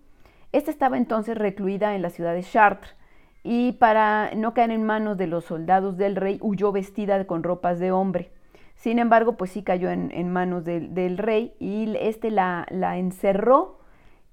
Esta 0.51 0.71
estaba 0.71 0.97
entonces 0.97 1.37
recluida 1.37 1.95
en 1.95 2.01
la 2.01 2.09
ciudad 2.09 2.33
de 2.33 2.43
Chartres 2.43 2.95
y 3.43 3.73
para 3.73 4.31
no 4.35 4.53
caer 4.53 4.71
en 4.71 4.83
manos 4.83 5.17
de 5.17 5.27
los 5.27 5.45
soldados 5.45 5.97
del 5.97 6.15
rey 6.15 6.39
huyó 6.41 6.71
vestida 6.71 7.25
con 7.25 7.43
ropas 7.43 7.79
de 7.79 7.91
hombre. 7.91 8.31
Sin 8.75 8.99
embargo, 8.99 9.37
pues 9.37 9.51
sí 9.51 9.63
cayó 9.63 9.89
en, 9.89 10.31
manos 10.31 10.65
del 10.65 11.17
rey 11.17 11.53
y 11.59 11.95
este 11.97 12.31
la, 12.31 12.65
encerró 12.97 13.83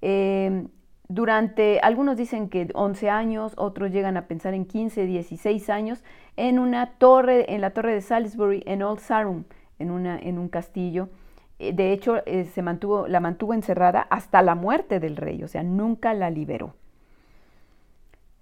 Em, 0.01 0.69
durante, 1.13 1.81
algunos 1.81 2.15
dicen 2.15 2.47
que 2.47 2.69
11 2.73 3.09
años, 3.09 3.53
otros 3.57 3.91
llegan 3.91 4.15
a 4.15 4.27
pensar 4.27 4.53
en 4.53 4.65
15, 4.65 5.05
16 5.05 5.69
años, 5.69 6.05
en 6.37 6.57
una 6.57 6.93
torre, 6.97 7.53
en 7.53 7.59
la 7.59 7.71
torre 7.71 7.93
de 7.93 7.99
Salisbury, 7.99 8.63
en 8.65 8.81
Old 8.81 8.99
Sarum, 9.01 9.43
en, 9.77 9.91
una, 9.91 10.17
en 10.17 10.39
un 10.39 10.47
castillo. 10.47 11.09
Eh, 11.59 11.73
de 11.73 11.91
hecho, 11.91 12.25
eh, 12.25 12.45
se 12.45 12.61
mantuvo, 12.61 13.07
la 13.07 13.19
mantuvo 13.19 13.53
encerrada 13.53 14.07
hasta 14.09 14.41
la 14.41 14.55
muerte 14.55 15.01
del 15.01 15.17
rey, 15.17 15.43
o 15.43 15.49
sea, 15.49 15.63
nunca 15.63 16.13
la 16.13 16.29
liberó. 16.29 16.75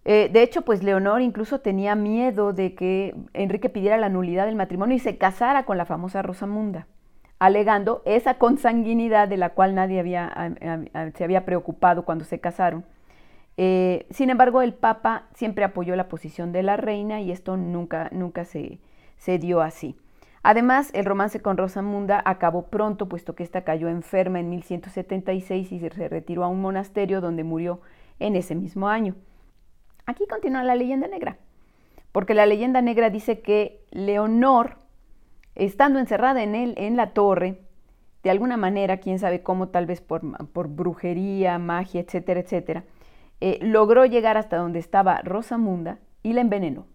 Eh, 0.06 0.30
de 0.32 0.44
hecho, 0.44 0.62
pues 0.62 0.84
Leonor 0.84 1.22
incluso 1.22 1.62
tenía 1.62 1.96
miedo 1.96 2.54
de 2.54 2.76
que 2.76 3.16
Enrique 3.34 3.70
pidiera 3.70 3.98
la 3.98 4.10
nulidad 4.10 4.46
del 4.46 4.56
matrimonio 4.56 4.96
y 4.96 5.00
se 5.00 5.18
casara 5.18 5.66
con 5.66 5.78
la 5.78 5.86
famosa 5.86 6.22
Rosamunda 6.22 6.86
alegando 7.40 8.02
esa 8.06 8.36
consanguinidad 8.36 9.28
de 9.28 9.38
la 9.38 9.50
cual 9.50 9.74
nadie 9.74 10.00
había, 10.00 10.54
se 11.16 11.24
había 11.24 11.46
preocupado 11.46 12.04
cuando 12.04 12.26
se 12.26 12.40
casaron. 12.40 12.86
Eh, 13.58 14.06
sin 14.10 14.30
embargo, 14.30 14.62
el 14.62 14.74
Papa 14.74 15.28
siempre 15.34 15.64
apoyó 15.64 15.96
la 15.96 16.10
posición 16.10 16.52
de 16.52 16.64
la 16.64 16.78
reina 16.78 17.22
y 17.22 17.32
esto 17.32 17.58
nunca, 17.58 18.10
nunca 18.12 18.46
se, 18.46 18.80
se 19.18 19.38
dio 19.38 19.62
así. 19.62 19.98
Además, 20.44 20.92
el 20.94 21.06
romance 21.06 21.42
con 21.42 21.58
Rosamunda 21.58 22.22
acabó 22.24 22.68
pronto, 22.68 23.10
puesto 23.10 23.36
que 23.36 23.44
ésta 23.44 23.64
cayó 23.64 23.90
enferma 23.90 24.40
en 24.40 24.50
1176 24.50 25.72
y 25.72 25.80
se 25.80 25.90
retiró 25.90 26.44
a 26.44 26.48
un 26.48 26.62
monasterio 26.62 27.20
donde 27.20 27.44
murió 27.44 27.82
en 28.20 28.36
ese 28.36 28.56
mismo 28.56 28.88
año. 28.88 29.16
Aquí 30.06 30.26
continúa 30.28 30.64
la 30.64 30.76
leyenda 30.76 31.08
negra, 31.08 31.38
porque 32.12 32.34
la 32.34 32.46
leyenda 32.46 32.82
negra 32.82 33.10
dice 33.10 33.42
que 33.42 33.82
Leonor 33.92 34.78
estando 35.66 36.00
encerrada 36.00 36.44
en 36.44 36.56
él, 36.56 36.74
en 36.78 36.96
la 36.96 37.12
torre, 37.12 37.62
de 38.24 38.30
alguna 38.30 38.58
manera, 38.58 38.98
quién 38.98 39.20
sabe 39.20 39.44
cómo, 39.44 39.70
tal 39.70 39.86
vez 39.86 40.02
por, 40.02 40.22
brujería, 40.68 41.58
magia, 41.58 42.02
etcétera, 42.02 42.42
etcétera, 42.42 42.84
eh, 43.40 43.60
logró 43.62 44.06
llegar 44.06 44.38
hasta 44.38 44.58
donde 44.58 44.80
estaba 44.80 45.22
Rosamunda 45.22 46.00
y 46.24 46.34
la 46.34 46.42
envenenó. 46.42 46.86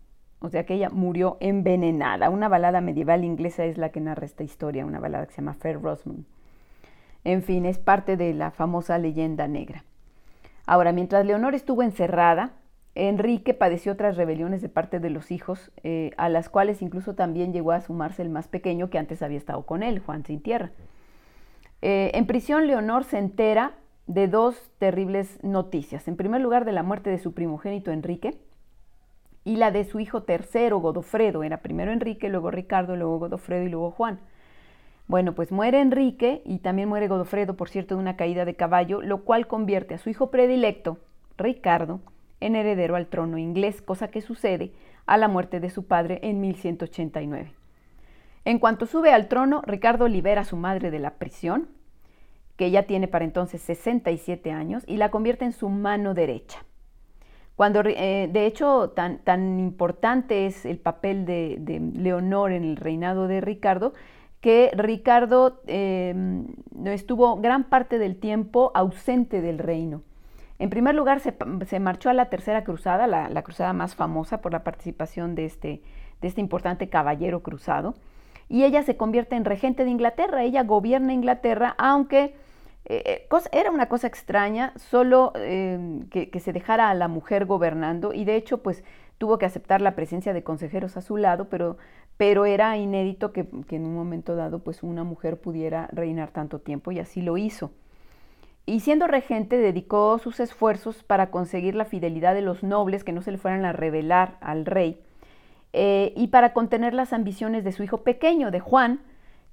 O 0.41 0.51
sea 0.51 0.67
que 0.67 0.75
ella 0.75 0.91
murió 0.91 1.39
envenenada. 1.41 2.29
Una 2.29 2.49
balada 2.49 2.83
medieval 2.83 3.25
inglesa 3.25 3.65
es 3.65 3.79
la 3.79 3.89
que 3.89 4.01
narra 4.01 4.27
esta 4.27 4.45
historia, 4.45 4.85
una 4.85 5.01
balada 5.01 5.27
que 5.27 5.33
se 5.33 5.41
llama 5.41 5.55
Fair 5.55 5.81
Rosamund. 5.81 6.27
En 7.25 7.43
fin, 7.43 7.65
es 7.65 7.79
parte 7.79 8.19
de 8.19 8.35
la 8.35 8.51
famosa 8.51 8.99
leyenda 8.99 9.49
negra. 9.49 9.85
Ahora, 10.67 10.93
mientras 10.93 11.25
Leonor 11.25 11.55
estuvo 11.55 11.83
encerrada, 11.83 12.53
Enrique 12.95 13.55
padeció 13.55 13.93
otras 13.93 14.17
rebeliones 14.17 14.63
de 14.63 14.69
parte 14.69 15.01
de 15.01 15.11
los 15.11 15.33
hijos, 15.33 15.73
eh, 15.83 16.13
a 16.17 16.29
las 16.29 16.49
cuales 16.49 16.81
incluso 16.81 17.15
también 17.15 17.53
llegó 17.53 17.73
a 17.73 17.81
sumarse 17.81 18.23
el 18.23 18.31
más 18.31 18.47
pequeño 18.47 18.89
que 18.89 18.99
antes 18.99 19.23
había 19.23 19.39
estado 19.39 19.67
con 19.67 19.83
él, 19.83 19.99
Juan 19.99 20.25
Sin 20.25 20.41
Tierra. 20.41 20.71
Eh, 21.83 22.13
en 22.15 22.27
prisión, 22.27 22.67
Leonor 22.67 23.05
se 23.05 23.19
entera 23.19 23.73
de 24.07 24.29
dos 24.29 24.71
terribles 24.79 25.43
noticias. 25.43 26.07
En 26.07 26.17
primer 26.17 26.41
lugar, 26.41 26.65
de 26.65 26.73
la 26.73 26.83
muerte 26.83 27.11
de 27.11 27.19
su 27.19 27.35
primogénito 27.35 27.91
Enrique 27.91 28.39
y 29.45 29.57
la 29.57 29.71
de 29.71 29.85
su 29.85 29.99
hijo 29.99 30.23
tercero, 30.23 30.79
Godofredo. 30.79 31.43
Era 31.43 31.59
primero 31.59 31.93
Enrique, 31.93 32.29
luego 32.29 32.51
Ricardo, 32.51 32.97
luego 32.97 33.19
Godofredo 33.19 33.65
y 33.65 33.69
luego 33.69 33.91
Juan. 33.91 34.21
Bueno, 35.07 35.35
pues 35.35 35.53
muere 35.53 35.81
Enrique 35.81 36.43
y 36.47 36.61
también 36.61 36.89
muere 36.89 37.09
Godofredo, 37.09 37.57
por 37.57 37.69
cierto, 37.69 37.97
de 37.97 38.01
una 38.01 38.17
caída 38.17 38.45
de 38.45 38.55
caballo, 38.55 39.03
lo 39.03 39.25
cual 39.25 39.47
convierte 39.47 39.95
a 39.95 39.99
su 39.99 40.09
hijo 40.09 40.31
predilecto, 40.31 40.99
Ricardo, 41.37 42.01
en 42.45 42.57
heredero 42.57 42.97
al 42.97 43.07
trono 43.07 43.39
inglés, 43.39 43.81
cosa 43.83 44.09
que 44.09 44.21
sucede 44.21 44.73
a 45.07 45.17
la 45.17 45.29
muerte 45.29 45.61
de 45.61 45.71
su 45.71 45.87
padre 45.87 46.21
en 46.23 46.41
1189. 46.41 47.53
En 48.45 48.59
cuanto 48.59 48.87
sube 48.87 49.13
al 49.13 49.29
trono, 49.29 49.63
Ricardo 49.67 50.07
libera 50.09 50.43
a 50.43 50.45
su 50.45 50.57
madre 50.57 50.91
de 50.91 50.99
la 50.99 51.15
prisión, 51.15 51.69
que 52.57 52.71
ya 52.71 52.85
tiene 52.85 53.09
para 53.09 53.25
entonces 53.25 53.63
67 53.63 54.53
años, 54.53 54.85
y 54.87 54.99
la 54.99 55.11
convierte 55.11 55.45
en 55.45 55.53
su 55.53 55.69
mano 55.71 56.13
derecha. 56.15 56.65
Cuando, 57.57 57.83
eh, 57.85 58.29
de 58.31 58.47
hecho, 58.47 58.91
tan, 58.91 59.19
tan, 59.19 59.61
importante 59.61 60.47
es 60.47 60.67
el 60.67 60.79
papel 60.79 61.25
de, 61.25 61.81
Leonor 61.95 62.53
en 62.53 62.65
el 62.65 62.77
reinado 62.77 63.29
de 63.29 63.41
Ricardo, 63.41 63.95
que 64.41 64.71
Ricardo 64.75 65.63
eh, 65.67 66.15
estuvo 66.85 67.37
gran 67.37 67.65
parte 67.65 67.99
del 67.99 68.17
tiempo 68.17 68.73
ausente 68.75 69.41
del 69.41 69.59
reino. 69.59 70.03
En 70.65 70.71
primer 70.71 70.95
lugar, 70.95 71.21
se, 71.21 71.79
marchó 71.79 72.09
a 72.09 72.15
la 72.15 72.31
Tercera 72.31 72.65
Cruzada, 72.65 73.07
la, 73.07 73.43
cruzada 73.43 73.75
más 73.75 73.95
famosa 73.95 74.41
por 74.41 74.51
la 74.51 74.65
participación 74.65 75.35
de 75.35 75.45
este, 75.45 75.83
de 76.23 76.29
este 76.29 76.41
importante 76.41 76.89
caballero 76.89 77.43
cruzado, 77.43 77.93
y 78.49 78.65
ella 78.65 78.83
se 78.83 78.97
convierte 78.97 79.37
en 79.37 79.45
regente 79.45 79.85
de 79.85 79.91
Inglaterra. 79.91 80.43
Ella 80.43 80.63
gobierna 80.63 81.13
Inglaterra, 81.13 81.75
aunque 81.77 82.35
eh, 82.87 83.29
eh, 83.31 83.39
era 83.53 83.71
una 83.71 83.91
cosa 83.91 84.07
extraña, 84.07 84.73
solo 84.77 85.35
em, 85.35 86.09
que, 86.09 86.41
se 86.41 86.55
dejara 86.55 86.89
a 86.89 86.95
la 86.95 87.09
mujer 87.09 87.45
gobernando, 87.45 88.15
y 88.15 88.25
de 88.25 88.37
hecho, 88.37 88.63
pues 88.63 88.85
tuvo 89.19 89.37
que 89.37 89.45
aceptar 89.45 89.83
la 89.83 89.95
presencia 89.95 90.33
de 90.33 90.45
consejeros 90.45 90.97
a 90.97 91.03
su 91.03 91.19
lado, 91.19 91.51
pero, 91.51 91.77
pero 92.17 92.47
era 92.47 92.75
inédito 92.79 93.35
que, 93.35 93.47
que 93.69 93.77
en 93.77 93.85
un 93.85 93.95
momento 93.95 94.35
dado, 94.35 94.61
pues 94.61 94.83
una 94.83 95.05
mujer 95.05 95.39
pudiera 95.39 95.91
reinar 95.93 96.31
tanto 96.31 96.59
tiempo, 96.59 96.91
y 96.91 97.01
así 97.01 97.21
lo 97.21 97.37
hizo 97.37 97.71
y 98.67 98.81
siendo 98.81 99.07
regente 99.07 99.59
dedicó 99.59 100.19
sus 100.19 100.41
esfuerzos 100.41 101.03
para 101.03 101.31
conseguir 101.31 101.75
la 101.75 101.85
fidelidad 101.85 102.35
de 102.35 102.43
los 102.43 102.63
nobles 102.63 103.05
que 103.05 103.13
no 103.13 103.23
se 103.23 103.33
le 103.33 103.39
fueran 103.39 103.65
a 103.65 103.73
revelar 103.73 104.39
al 104.41 104.65
rey 104.65 105.01
eh, 105.75 106.13
y 106.17 106.29
para 106.29 106.53
contener 106.53 106.95
las 106.95 107.13
ambiciones 107.13 107.65
de 107.65 107.73
su 107.73 107.83
hijo 107.83 107.99
pequeño, 108.05 108.53
de 108.53 108.61
Juan, 108.61 109.01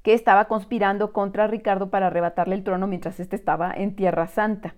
que 0.04 0.14
estaba 0.14 0.46
conspirando 0.46 1.14
contra 1.14 1.48
Ricardo 1.48 1.90
para 1.90 2.08
arrebatarle 2.08 2.56
el 2.56 2.64
trono 2.64 2.86
mientras 2.86 3.20
éste 3.20 3.36
estaba 3.36 3.74
en 3.76 3.96
Tierra 3.96 4.28
Santa. 4.28 4.76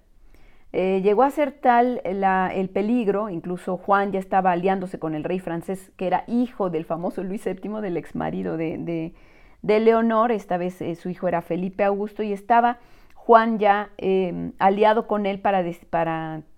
Eh, 0.72 1.02
llegó 1.04 1.22
a 1.24 1.30
ser 1.30 1.52
tal 1.52 2.02
el 2.04 2.70
peligro, 2.70 3.30
incluso 3.30 3.78
Juan 3.78 4.12
ya 4.12 4.20
estaba 4.20 4.54
aliándose 4.54 5.00
con 5.00 5.16
el 5.16 5.24
rey 5.24 5.40
francés, 5.40 5.92
que 5.98 6.08
era 6.08 6.24
hijo 6.28 6.70
del 6.70 6.86
famoso 6.86 7.24
Luis 7.24 7.46
VII, 7.46 7.82
del 7.82 7.98
ex 7.98 8.16
marido 8.16 8.56
de, 8.56 9.14
Leonor, 9.62 10.32
esta 10.32 10.58
vez 10.58 10.82
eh, 10.82 10.96
su 10.96 11.10
hijo 11.10 11.28
era 11.28 11.42
Felipe 11.42 11.84
Augusto, 11.84 12.24
y 12.24 12.32
estaba 12.32 12.80
Juan 13.26 13.58
ya 13.58 13.90
em, 13.96 14.52
aliado 14.60 15.08
con 15.08 15.26
él 15.26 15.40
para, 15.40 15.64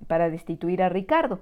para, 0.08 0.30
destituir 0.32 0.82
a 0.82 0.90
Ricardo. 0.90 1.40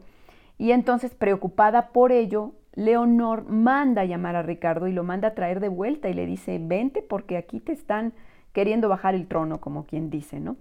Y 0.58 0.72
entonces, 0.72 1.16
preocupada 1.16 1.94
por 1.94 2.12
ello, 2.12 2.52
Leonor 2.76 3.46
manda 3.48 4.04
llamar 4.04 4.36
a 4.36 4.42
Ricardo 4.42 4.90
y 4.90 4.92
lo 4.92 5.06
manda 5.06 5.30
a 5.30 5.34
traer 5.34 5.62
de 5.62 5.70
vuelta 5.70 6.10
y 6.10 6.14
le 6.14 6.26
dice, 6.26 6.60
vente 6.62 7.02
porque 7.02 7.38
aquí 7.38 7.62
te 7.62 7.72
están 7.72 8.12
queriendo 8.52 8.90
bajar 8.90 9.16
el 9.16 9.28
trono, 9.28 9.62
como 9.62 9.86
quien 9.86 10.10
dice, 10.10 10.42
¿no? 10.42 10.58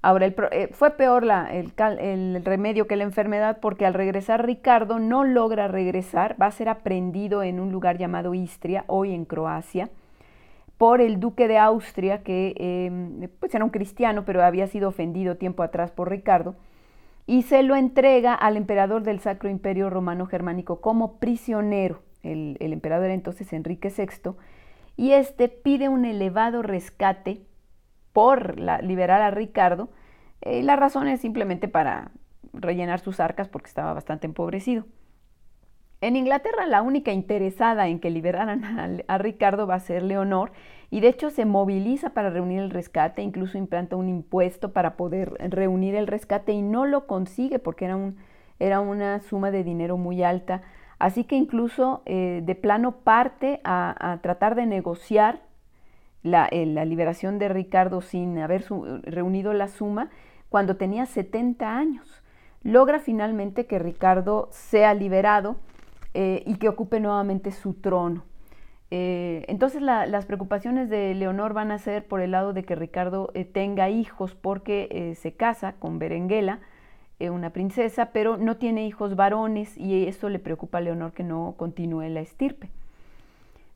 Ahora, 0.00 0.26
eh, 0.26 0.70
fue 0.72 0.92
peor 0.92 1.24
el, 1.50 2.44
remedio 2.46 2.86
que 2.86 2.96
la 2.96 3.04
enfermedad 3.04 3.58
porque 3.60 3.84
al 3.84 3.92
regresar 3.92 4.46
Ricardo 4.46 5.00
no 5.00 5.22
logra 5.22 5.68
regresar, 5.68 6.34
va 6.40 6.46
a 6.46 6.50
ser 6.50 6.70
aprendido 6.70 7.42
en 7.42 7.60
un 7.60 7.70
lugar 7.70 7.98
llamado 7.98 8.32
Istria, 8.32 8.84
hoy 8.86 9.12
en 9.12 9.26
Croacia, 9.26 9.90
por 10.82 11.00
el 11.00 11.20
duque 11.20 11.46
de 11.46 11.58
Austria, 11.58 12.24
que 12.24 12.56
em, 12.58 13.28
pues 13.38 13.54
era 13.54 13.64
un 13.64 13.70
cristiano, 13.70 14.24
pero 14.24 14.42
había 14.42 14.66
sido 14.66 14.88
ofendido 14.88 15.36
tiempo 15.36 15.62
atrás 15.62 15.92
por 15.92 16.10
Ricardo, 16.10 16.56
y 17.24 17.42
se 17.42 17.62
lo 17.62 17.76
entrega 17.76 18.34
al 18.34 18.56
emperador 18.56 19.04
del 19.04 19.20
Sacro 19.20 19.48
Imperio 19.48 19.90
Romano 19.90 20.26
Germánico 20.26 20.80
como 20.80 21.20
prisionero. 21.20 22.02
El, 22.24 22.56
el 22.58 22.72
emperador 22.72 23.04
era 23.04 23.14
entonces 23.14 23.52
Enrique 23.52 23.92
VI, 23.96 24.32
y 24.96 25.12
este 25.12 25.48
pide 25.48 25.88
un 25.88 26.04
elevado 26.04 26.62
rescate 26.62 27.42
por 28.12 28.58
liberar 28.82 29.22
a 29.22 29.30
Ricardo. 29.30 29.88
Eh, 30.40 30.64
la 30.64 30.74
razón 30.74 31.06
es 31.06 31.20
simplemente 31.20 31.68
para 31.68 32.10
rellenar 32.52 32.98
sus 32.98 33.20
arcas 33.20 33.48
porque 33.48 33.68
estaba 33.68 33.92
bastante 33.92 34.26
empobrecido. 34.26 34.84
En 36.02 36.16
Inglaterra 36.16 36.66
la 36.66 36.82
única 36.82 37.12
interesada 37.12 37.88
en 37.88 37.98
que 37.98 38.10
liberaran 38.10 39.02
a, 39.08 39.18
Ricardo 39.18 39.66
va 39.66 39.76
a 39.76 39.80
ser 39.80 40.02
Leonor 40.02 40.52
y 40.90 41.00
de 41.00 41.08
hecho 41.08 41.30
se 41.30 41.46
moviliza 41.46 42.10
para 42.10 42.28
reunir 42.28 42.60
el 42.60 42.68
rescate, 42.68 43.22
incluso 43.22 43.56
implanta 43.56 43.96
un 43.96 44.10
impuesto 44.10 44.72
para 44.72 44.98
poder 44.98 45.32
reunir 45.50 45.94
el 45.94 46.06
rescate 46.06 46.52
y 46.52 46.60
no 46.60 46.84
lo 46.84 47.06
consigue 47.06 47.58
porque 47.58 47.86
era, 47.86 47.96
un, 47.96 48.18
era 48.58 48.80
una 48.80 49.20
suma 49.20 49.50
de 49.50 49.64
dinero 49.64 49.96
muy 49.96 50.22
alta. 50.22 50.60
Así 50.98 51.24
que 51.24 51.36
incluso 51.36 52.02
eh, 52.04 52.42
de 52.44 52.54
plano 52.54 52.92
parte 52.98 53.62
a 53.64 54.18
tratar 54.22 54.54
de 54.54 54.66
negociar 54.66 55.40
eh, 56.24 56.66
la, 56.66 56.84
liberación 56.84 57.38
de 57.40 57.48
Ricardo 57.48 58.00
sin 58.00 58.38
haber 58.38 58.64
reunido 59.02 59.52
la 59.52 59.66
suma 59.66 60.10
cuando 60.48 60.76
tenía 60.76 61.06
70 61.06 61.76
años. 61.76 62.22
Logra 62.62 63.00
finalmente 63.00 63.66
que 63.66 63.80
Ricardo 63.80 64.48
sea 64.52 64.94
liberado 64.94 65.56
eh, 66.14 66.42
y 66.46 66.56
que 66.56 66.68
ocupe 66.68 67.00
nuevamente 67.00 67.50
su 67.50 67.74
trono. 67.74 68.24
Eh, 68.90 69.44
entonces 69.48 69.80
las 69.80 70.26
preocupaciones 70.26 70.90
de 70.90 71.14
Leonor 71.14 71.54
van 71.54 71.72
a 71.72 71.78
ser 71.78 72.06
por 72.06 72.20
el 72.20 72.32
lado 72.32 72.52
de 72.52 72.62
que 72.62 72.74
Ricardo 72.74 73.32
tenga 73.52 73.88
hijos 73.88 74.34
porque 74.34 75.14
se 75.18 75.32
casa 75.32 75.72
con 75.78 75.98
Berenguela, 75.98 76.60
una 77.20 77.50
princesa, 77.50 78.06
pero 78.12 78.36
no 78.36 78.56
tiene 78.56 78.86
hijos 78.86 79.16
varones 79.16 79.78
y 79.78 80.06
eso 80.06 80.28
le 80.28 80.40
preocupa 80.40 80.78
a 80.78 80.80
Leonor 80.82 81.12
que 81.12 81.22
no 81.22 81.54
continúe 81.56 82.08
la 82.10 82.20
estirpe. 82.20 82.68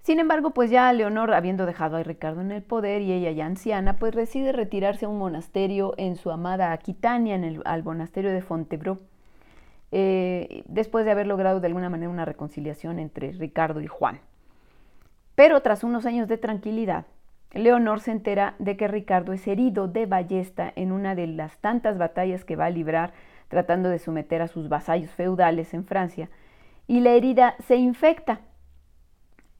Sin 0.06 0.20
embargo, 0.20 0.50
pues 0.50 0.70
ya 0.70 0.92
Leonor, 0.92 1.34
habiendo 1.34 1.66
dejado 1.66 1.96
a 1.96 2.02
Ricardo 2.04 2.40
en 2.40 2.52
el 2.52 2.62
poder 2.62 3.02
y 3.02 3.10
ella 3.10 3.32
ya 3.32 3.44
anciana, 3.44 3.94
pues 3.94 4.14
decide 4.14 4.52
retirarse 4.52 5.04
a 5.04 5.08
un 5.08 5.18
monasterio 5.18 5.94
en 5.96 6.14
su 6.14 6.30
amada 6.30 6.70
Aquitania, 6.70 7.40
al 7.64 7.82
monasterio 7.82 8.30
de 8.30 8.40
Fontevraud, 8.40 8.98
eh, 9.92 10.62
después 10.66 11.04
de 11.04 11.10
haber 11.10 11.26
logrado 11.26 11.60
de 11.60 11.66
alguna 11.66 11.90
manera 11.90 12.10
una 12.10 12.24
reconciliación 12.24 12.98
entre 12.98 13.32
Ricardo 13.32 13.80
y 13.80 13.86
Juan. 13.86 14.20
Pero 15.34 15.60
tras 15.60 15.84
unos 15.84 16.06
años 16.06 16.28
de 16.28 16.38
tranquilidad, 16.38 17.06
Leonor 17.52 18.00
se 18.00 18.10
entera 18.10 18.54
de 18.58 18.76
que 18.76 18.88
Ricardo 18.88 19.32
es 19.32 19.46
herido 19.46 19.88
de 19.88 20.06
ballesta 20.06 20.72
en 20.76 20.92
una 20.92 21.14
de 21.14 21.26
las 21.26 21.58
tantas 21.58 21.98
batallas 21.98 22.44
que 22.44 22.56
va 22.56 22.66
a 22.66 22.70
librar 22.70 23.12
tratando 23.48 23.88
de 23.88 23.98
someter 23.98 24.42
a 24.42 24.48
sus 24.48 24.68
vasallos 24.68 25.10
feudales 25.10 25.72
en 25.72 25.84
Francia, 25.84 26.28
y 26.88 27.00
la 27.00 27.10
herida 27.10 27.54
se 27.60 27.76
infecta 27.76 28.40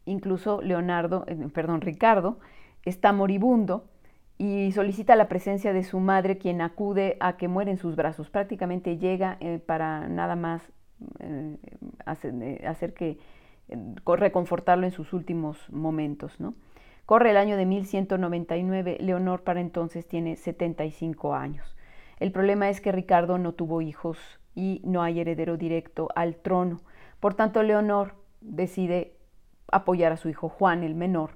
incluso 0.07 0.63
Leonardo, 0.63 1.25
eh, 1.27 1.37
perdón, 1.53 1.83
Ricardo, 1.83 2.39
está 2.85 3.13
moribundo 3.13 3.85
y 4.39 4.73
solicita 4.73 5.17
la 5.17 5.29
presencia 5.29 5.73
de 5.73 5.83
su 5.83 5.99
madre, 5.99 6.39
quien 6.39 6.61
acude 6.61 7.17
a 7.21 7.37
que 7.37 7.49
muere 7.49 7.71
en 7.71 7.79
sus 7.79 7.97
brazos. 7.97 8.29
Prácticamente 8.29 8.99
llega 8.99 9.39
eh, 9.41 9.59
para 9.59 10.09
nada 10.09 10.37
más 10.37 10.63
eh, 11.21 11.57
hacer, 12.65 12.95
que 12.95 13.19
reconfortarlo 14.05 14.85
en 14.85 14.93
sus 14.93 15.13
últimos 15.13 15.71
momentos. 15.71 16.39
¿no? 16.39 16.55
Corre 17.07 17.31
el 17.31 17.37
año 17.37 17.57
de 17.57 17.67
1199, 17.67 18.99
Leonor 19.01 19.43
para 19.43 19.61
entonces 19.61 20.07
tiene 20.07 20.37
75 20.37 21.35
años. 21.35 21.77
El 22.19 22.33
problema 22.33 22.69
es 22.69 22.81
que 22.81 22.93
Ricardo 22.93 23.39
no 23.39 23.53
tuvo 23.53 23.81
hijos 23.81 24.19
y 24.55 24.81
no 24.85 25.03
hay 25.03 25.21
heredero 25.21 25.57
directo 25.57 26.09
al 26.15 26.37
trono. 26.37 26.81
Por 27.21 27.35
tanto, 27.35 27.63
Leonor 27.63 28.15
decide 28.41 29.15
apoyar 29.71 30.13
a 30.13 30.17
su 30.17 30.29
hijo 30.29 30.49
Juan, 30.49 30.83
el 30.83 30.95
menor, 30.95 31.33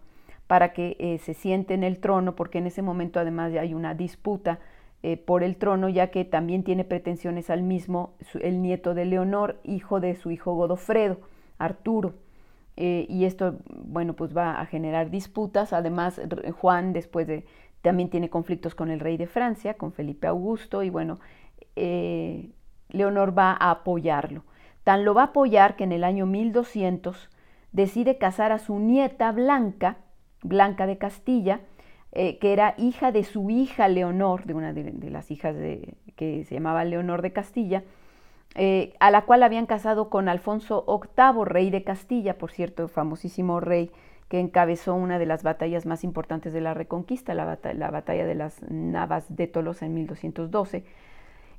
para 0.50 0.72
que 0.72 0.96
eh, 0.98 1.18
se 1.18 1.32
siente 1.32 1.74
en 1.74 1.84
el 1.84 2.00
trono, 2.00 2.34
porque 2.34 2.58
en 2.58 2.66
ese 2.66 2.82
momento 2.82 3.20
además 3.20 3.52
hay 3.52 3.72
una 3.72 3.94
disputa 3.94 4.58
eh, 5.04 5.16
por 5.16 5.44
el 5.44 5.54
trono, 5.54 5.88
ya 5.88 6.08
que 6.10 6.24
también 6.24 6.64
tiene 6.64 6.82
pretensiones 6.82 7.50
al 7.50 7.62
mismo 7.62 8.14
el 8.40 8.60
nieto 8.60 8.92
de 8.94 9.04
Leonor, 9.04 9.60
hijo 9.62 10.00
de 10.00 10.16
su 10.16 10.32
hijo 10.32 10.54
Godofredo, 10.54 11.20
Arturo. 11.58 12.14
Eh, 12.76 13.06
y 13.08 13.26
esto, 13.26 13.58
bueno, 13.68 14.14
pues 14.14 14.36
va 14.36 14.60
a 14.60 14.66
generar 14.66 15.08
disputas. 15.10 15.72
Además, 15.72 16.20
Juan 16.58 16.92
después 16.92 17.28
de, 17.28 17.44
también 17.80 18.10
tiene 18.10 18.28
conflictos 18.28 18.74
con 18.74 18.90
el 18.90 18.98
rey 18.98 19.16
de 19.18 19.28
Francia, 19.28 19.74
con 19.74 19.92
Felipe 19.92 20.26
Augusto, 20.26 20.82
y 20.82 20.90
bueno, 20.90 21.20
Leonor 21.76 23.38
va 23.38 23.52
a 23.52 23.70
apoyarlo. 23.70 24.42
Tan 24.82 25.04
lo 25.04 25.14
va 25.14 25.22
a 25.22 25.26
apoyar 25.26 25.76
que 25.76 25.84
en 25.84 25.92
el 25.92 26.02
año 26.02 26.26
1200 26.26 27.30
decide 27.70 28.18
casar 28.18 28.50
a 28.50 28.58
su 28.58 28.80
nieta 28.80 29.30
Blanca, 29.30 29.98
Blanca 30.42 30.86
de 30.86 30.98
Castilla, 30.98 31.60
eh, 32.12 32.38
que 32.38 32.52
era 32.52 32.74
hija 32.76 33.12
de 33.12 33.24
su 33.24 33.50
hija 33.50 33.88
Leonor, 33.88 34.44
de 34.44 34.54
una 34.54 34.72
de, 34.72 35.10
las 35.10 35.30
hijas 35.30 35.54
de, 35.54 35.94
que 36.16 36.44
se 36.44 36.54
llamaba 36.54 36.84
Leonor 36.84 37.22
de 37.22 37.32
Castilla, 37.32 37.84
eh, 38.56 38.94
a 38.98 39.10
la 39.10 39.22
cual 39.22 39.42
habían 39.42 39.66
casado 39.66 40.10
con 40.10 40.28
Alfonso 40.28 40.84
VIII, 40.86 41.44
rey 41.44 41.70
de 41.70 41.84
Castilla, 41.84 42.36
por 42.36 42.50
cierto, 42.50 42.88
famosísimo 42.88 43.60
rey 43.60 43.90
que 44.28 44.38
encabezó 44.38 44.94
una 44.94 45.18
de 45.18 45.26
las 45.26 45.42
batallas 45.42 45.86
más 45.86 46.04
importantes 46.04 46.52
de 46.52 46.60
la 46.60 46.72
Reconquista, 46.72 47.34
la, 47.34 47.58
la 47.74 47.90
batalla 47.90 48.24
de 48.26 48.36
las 48.36 48.62
Navas 48.70 49.24
de 49.34 49.48
Tolosa 49.48 49.86
en 49.86 49.94
1212. 49.94 50.84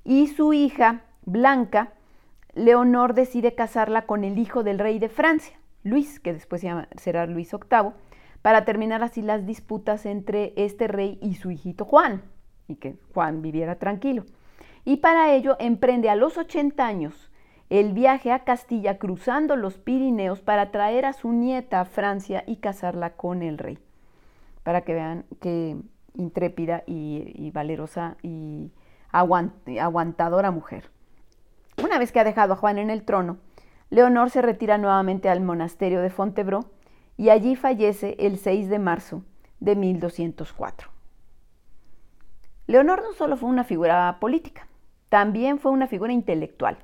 Y 0.05 0.27
su 0.27 0.53
hija, 0.53 1.01
Blanca, 1.25 1.91
Leonor 2.53 3.13
decide 3.13 3.55
casarla 3.55 4.05
con 4.05 4.23
el 4.23 4.37
hijo 4.37 4.63
del 4.63 4.79
rey 4.79 4.99
de 4.99 5.09
Francia, 5.09 5.57
Luis, 5.83 6.19
que 6.19 6.33
después 6.33 6.65
será 6.95 7.25
Luis 7.25 7.51
VIII, 7.51 7.91
para 8.41 8.65
terminar 8.65 9.03
así 9.03 9.21
las 9.21 9.45
disputas 9.45 10.05
entre 10.05 10.53
este 10.55 10.87
rey 10.87 11.17
y 11.21 11.35
su 11.35 11.51
hijito 11.51 11.85
Juan, 11.85 12.23
y 12.67 12.75
que 12.75 12.97
Juan 13.13 13.41
viviera 13.41 13.75
tranquilo. 13.75 14.25
Y 14.83 14.97
para 14.97 15.33
ello 15.33 15.57
emprende 15.59 16.09
a 16.09 16.15
los 16.15 16.37
80 16.37 16.85
años 16.85 17.31
el 17.69 17.93
viaje 17.93 18.31
a 18.31 18.43
Castilla 18.43 18.97
cruzando 18.97 19.55
los 19.55 19.77
Pirineos 19.77 20.41
para 20.41 20.71
traer 20.71 21.05
a 21.05 21.13
su 21.13 21.31
nieta 21.31 21.79
a 21.79 21.85
Francia 21.85 22.43
y 22.45 22.57
casarla 22.57 23.11
con 23.11 23.43
el 23.43 23.57
rey. 23.57 23.79
Para 24.63 24.81
que 24.81 24.93
vean 24.93 25.25
qué 25.39 25.77
intrépida 26.15 26.83
y, 26.85 27.49
valerosa 27.51 28.17
y 28.23 28.71
aguantadora 29.11 30.51
mujer. 30.51 30.89
Una 31.81 31.97
vez 31.97 32.11
que 32.11 32.19
ha 32.19 32.25
dejado 32.25 32.53
a 32.53 32.57
Juan 32.57 32.77
en 32.77 32.89
el 32.89 33.03
trono, 33.03 33.37
Leonor 33.89 34.29
se 34.29 34.41
retira 34.41 34.77
nuevamente 34.77 35.29
al 35.29 35.41
monasterio 35.41 36.01
de 36.01 36.09
Fontevraud 36.09 36.65
y 37.17 37.29
allí 37.29 37.55
fallece 37.55 38.15
el 38.19 38.37
6 38.37 38.69
de 38.69 38.79
marzo 38.79 39.23
de 39.59 39.75
1204. 39.75 40.89
Leonor 42.67 43.03
no 43.03 43.13
solo 43.13 43.37
fue 43.37 43.49
una 43.49 43.63
figura 43.63 44.17
política, 44.19 44.67
también 45.09 45.59
fue 45.59 45.71
una 45.71 45.87
figura 45.87 46.13
intelectual, 46.13 46.77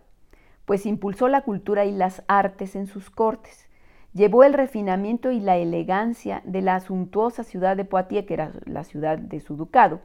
pues 0.66 0.86
impulsó 0.86 1.28
la 1.30 1.42
cultura 1.42 1.86
y 1.86 1.92
las 1.92 2.24
artes 2.28 2.76
en 2.76 2.88
sus 2.88 3.10
cortes, 3.10 3.68
llevó 4.14 4.44
el 4.44 4.54
refinamiento 4.54 5.32
y 5.32 5.40
la 5.40 5.58
elegancia 5.58 6.42
de 6.44 6.62
la 6.62 6.80
suntuosa 6.80 7.44
ciudad 7.44 7.78
de 7.78 7.86
Poitiers, 7.86 8.28
que 8.28 8.34
era 8.34 8.52
la 8.66 8.84
ciudad 8.84 9.18
de 9.18 9.40
su 9.40 9.56
ducado, 9.56 10.02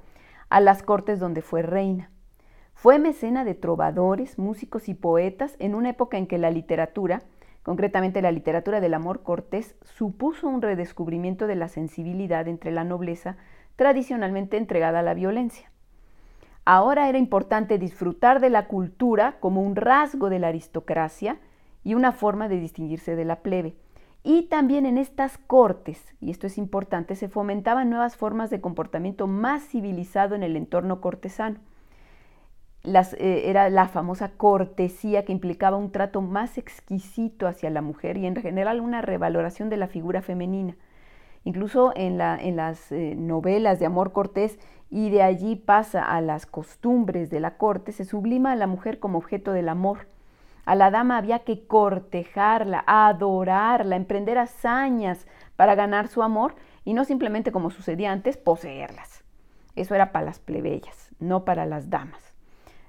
a 0.51 0.61
las 0.61 0.83
cortes 0.83 1.19
donde 1.19 1.43
fue 1.43 1.63
reina. 1.63 2.11
Fue 2.75 2.99
mecena 2.99 3.45
de 3.45 3.55
trovadores, 3.55 4.39
músicos 4.39 4.89
y 4.89 4.95
poetas 4.95 5.57
en 5.59 5.75
una 5.75 5.91
época 5.91 6.19
en 6.19 6.27
que 6.27 6.39
la 6.39 6.51
literatura, 6.51 7.23
concretamente 7.62 8.22
la 8.22 8.33
literatura 8.33 8.81
del 8.81 8.94
amor 8.94 9.22
cortés, 9.22 9.77
supuso 9.83 10.48
un 10.48 10.62
redescubrimiento 10.62 11.46
de 11.46 11.57
la 11.57 11.68
sensibilidad 11.68 12.48
entre 12.48 12.70
la 12.70 12.85
nobleza 12.85 13.37
tradicionalmente 13.77 14.57
entregada 14.57 15.01
a 15.01 15.03
la 15.03 15.14
violencia. 15.14 15.70
Ahora 16.64 17.09
era 17.09 17.18
importante 17.18 17.79
disfrutar 17.79 18.40
de 18.40 18.51
la 18.51 18.66
cultura 18.68 19.38
como 19.40 19.62
un 19.62 19.75
rasgo 19.75 20.31
de 20.31 20.38
la 20.38 20.48
aristocracia 20.48 21.38
y 21.83 21.94
una 21.94 22.12
forma 22.12 22.48
de 22.48 22.61
distinguirse 22.61 23.16
de 23.16 23.25
la 23.25 23.42
plebe. 23.42 23.77
Y 24.22 24.42
también 24.44 24.87
en 24.87 24.98
estas 24.98 25.37
cortes, 25.38 26.14
y 26.20 26.31
esto 26.31 26.46
es 26.46 26.59
importante, 26.59 27.16
se 27.16 27.29
fomentaban 27.29 27.90
nuevas 27.90 28.16
formas 28.16 28.51
de 28.51 28.61
comportamiento 28.61 29.27
más 29.27 29.64
civilizado 29.64 30.37
en 30.37 30.44
el 30.44 30.57
entorno 30.57 31.01
cortesano. 31.01 31.59
Eh, 32.85 33.42
era 33.47 33.71
la 33.71 33.87
famosa 33.87 34.33
cortesía 34.33 35.25
que 35.25 35.33
implicaba 35.33 35.77
un 35.77 35.92
trato 35.92 36.21
más 36.21 36.59
exquisito 36.59 37.47
hacia 37.47 37.71
la 37.71 37.81
mujer 37.81 38.16
y 38.16 38.27
en 38.27 38.35
general 38.35 38.81
una 38.81 39.03
revaloración 39.03 39.71
de 39.71 39.77
la 39.77 39.87
figura 39.87 40.21
femenina. 40.21 40.77
Incluso 41.45 41.92
en, 41.95 42.18
las 42.18 42.90
eh, 42.92 43.14
novelas 43.16 43.79
de 43.79 43.87
Amor 43.87 44.12
Cortés 44.12 44.59
y 44.90 45.11
de 45.11 45.23
allí 45.23 45.57
pasa 45.57 46.05
a 46.05 46.21
las 46.21 46.47
costumbres 46.47 47.31
de 47.31 47.40
la 47.40 47.57
corte, 47.57 47.92
se 47.92 48.05
sublima 48.05 48.53
a 48.53 48.57
la 48.57 48.66
mujer 48.66 48.99
como 48.99 49.18
objeto 49.18 49.53
del 49.53 49.68
amor. 49.68 50.09
A 50.64 50.75
la 50.75 50.90
dama 50.90 51.18
había 51.18 51.40
que 51.40 51.66
cortejarla, 51.66 52.85
adorarla, 52.87 53.97
emprender 53.97 54.38
hazañas 54.38 55.27
para 55.57 55.75
ganar 55.75 56.09
su 56.09 56.23
amor 56.23 56.55
y 56.85 56.95
no 56.95 57.05
simplemente 57.05 57.53
como 57.53 57.71
sucedía 57.71 58.12
antes, 58.12 58.37
poseerlas. 58.37 59.25
Eso 59.75 59.95
era 59.95 60.12
para 60.12 60.27
las 60.27 60.38
plebeyas, 60.38 61.11
no 61.18 61.45
para 61.45 61.66
las 61.66 61.90
damas. 61.90 62.33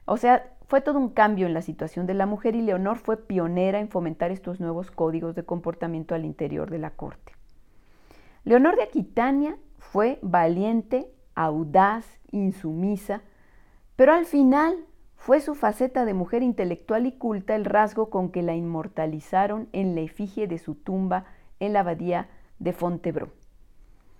O 0.06 0.18
sea, 0.18 0.54
fue 0.68 0.82
todo 0.82 0.98
un 0.98 1.10
cambio 1.10 1.46
en 1.46 1.54
la 1.54 1.62
situación 1.62 2.06
de 2.06 2.14
la 2.14 2.26
mujer 2.26 2.56
y 2.56 2.62
Leonor 2.62 2.98
fue 2.98 3.18
pionera 3.18 3.80
en 3.80 3.90
fomentar 3.90 4.32
estos 4.32 4.60
nuevos 4.60 4.92
códigos 4.92 5.36
de 5.36 5.44
comportamiento 5.44 6.16
al 6.16 6.26
interior 6.26 6.70
de 6.70 6.80
la 6.80 6.92
corte. 6.92 7.34
Leonor 8.44 8.76
de 8.76 8.84
Aquitania 8.84 9.58
fue 9.78 10.20
valiente, 10.22 11.10
audaz, 11.36 12.06
insumisa, 12.32 13.22
pero 13.96 14.14
al 14.14 14.26
final 14.26 14.76
fue 15.16 15.40
su 15.40 15.56
faceta 15.56 16.04
de 16.04 16.14
mujer 16.14 16.44
intelectual 16.44 17.06
y 17.06 17.14
culta 17.14 17.56
el 17.56 17.64
rasgo 17.64 18.10
con 18.10 18.32
que 18.32 18.42
la 18.42 18.56
inmortalizaron 18.56 19.70
en 19.72 19.96
la 19.96 20.02
efigie 20.02 20.48
de 20.48 20.58
su 20.58 20.76
tumba 20.76 21.26
en 21.62 21.72
la 21.72 21.80
abadía 21.80 22.28
de 22.60 22.74
Fontevraud. 22.74 23.30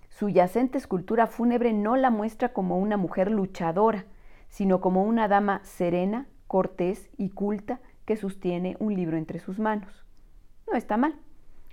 Su 0.08 0.28
yacente 0.28 0.78
escultura 0.78 1.26
fúnebre 1.26 1.72
no 1.72 1.96
la 1.96 2.08
muestra 2.08 2.52
como 2.52 2.78
una 2.78 2.96
mujer 2.96 3.30
luchadora, 3.30 4.06
sino 4.54 4.80
como 4.80 5.02
una 5.02 5.26
dama 5.26 5.60
serena, 5.64 6.28
cortés 6.46 7.10
y 7.16 7.30
culta 7.30 7.80
que 8.04 8.14
sostiene 8.14 8.76
un 8.78 8.94
libro 8.94 9.16
entre 9.16 9.40
sus 9.40 9.58
manos. 9.58 10.06
No 10.70 10.78
está 10.78 10.96
mal. 10.96 11.18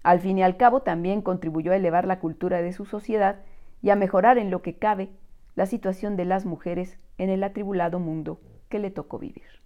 Al 0.02 0.20
fin 0.20 0.40
y 0.40 0.42
al 0.42 0.58
cabo 0.58 0.82
también 0.82 1.22
contribuyó 1.22 1.74
a 1.74 1.76
elevar 1.76 2.08
la 2.08 2.20
cultura 2.20 2.60
de 2.64 2.74
su 2.74 2.88
sociedad 2.88 3.44
y 3.84 3.92
a 3.92 3.96
mejorar 3.96 4.40
en 4.40 4.50
lo 4.50 4.64
que 4.64 4.80
cabe 4.80 5.12
la 5.54 5.68
situación 5.68 6.18
de 6.18 6.26
las 6.26 6.48
mujeres 6.48 6.98
en 7.20 7.30
el 7.30 7.44
atribulado 7.44 8.00
mundo 8.00 8.42
que 8.68 8.80
le 8.80 8.90
tocó 8.90 9.20
vivir. 9.20 9.62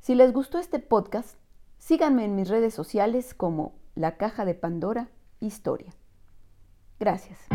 Si 0.00 0.14
les 0.14 0.32
gustó 0.32 0.58
este 0.58 0.78
podcast, 0.78 1.36
síganme 1.76 2.24
en 2.24 2.34
mis 2.34 2.48
redes 2.48 2.72
sociales 2.72 3.34
como 3.34 3.74
La 3.94 4.16
Caja 4.16 4.46
de 4.46 4.54
Pandora 4.54 5.10
Historia. 5.38 5.92
Gracias. 6.98 7.46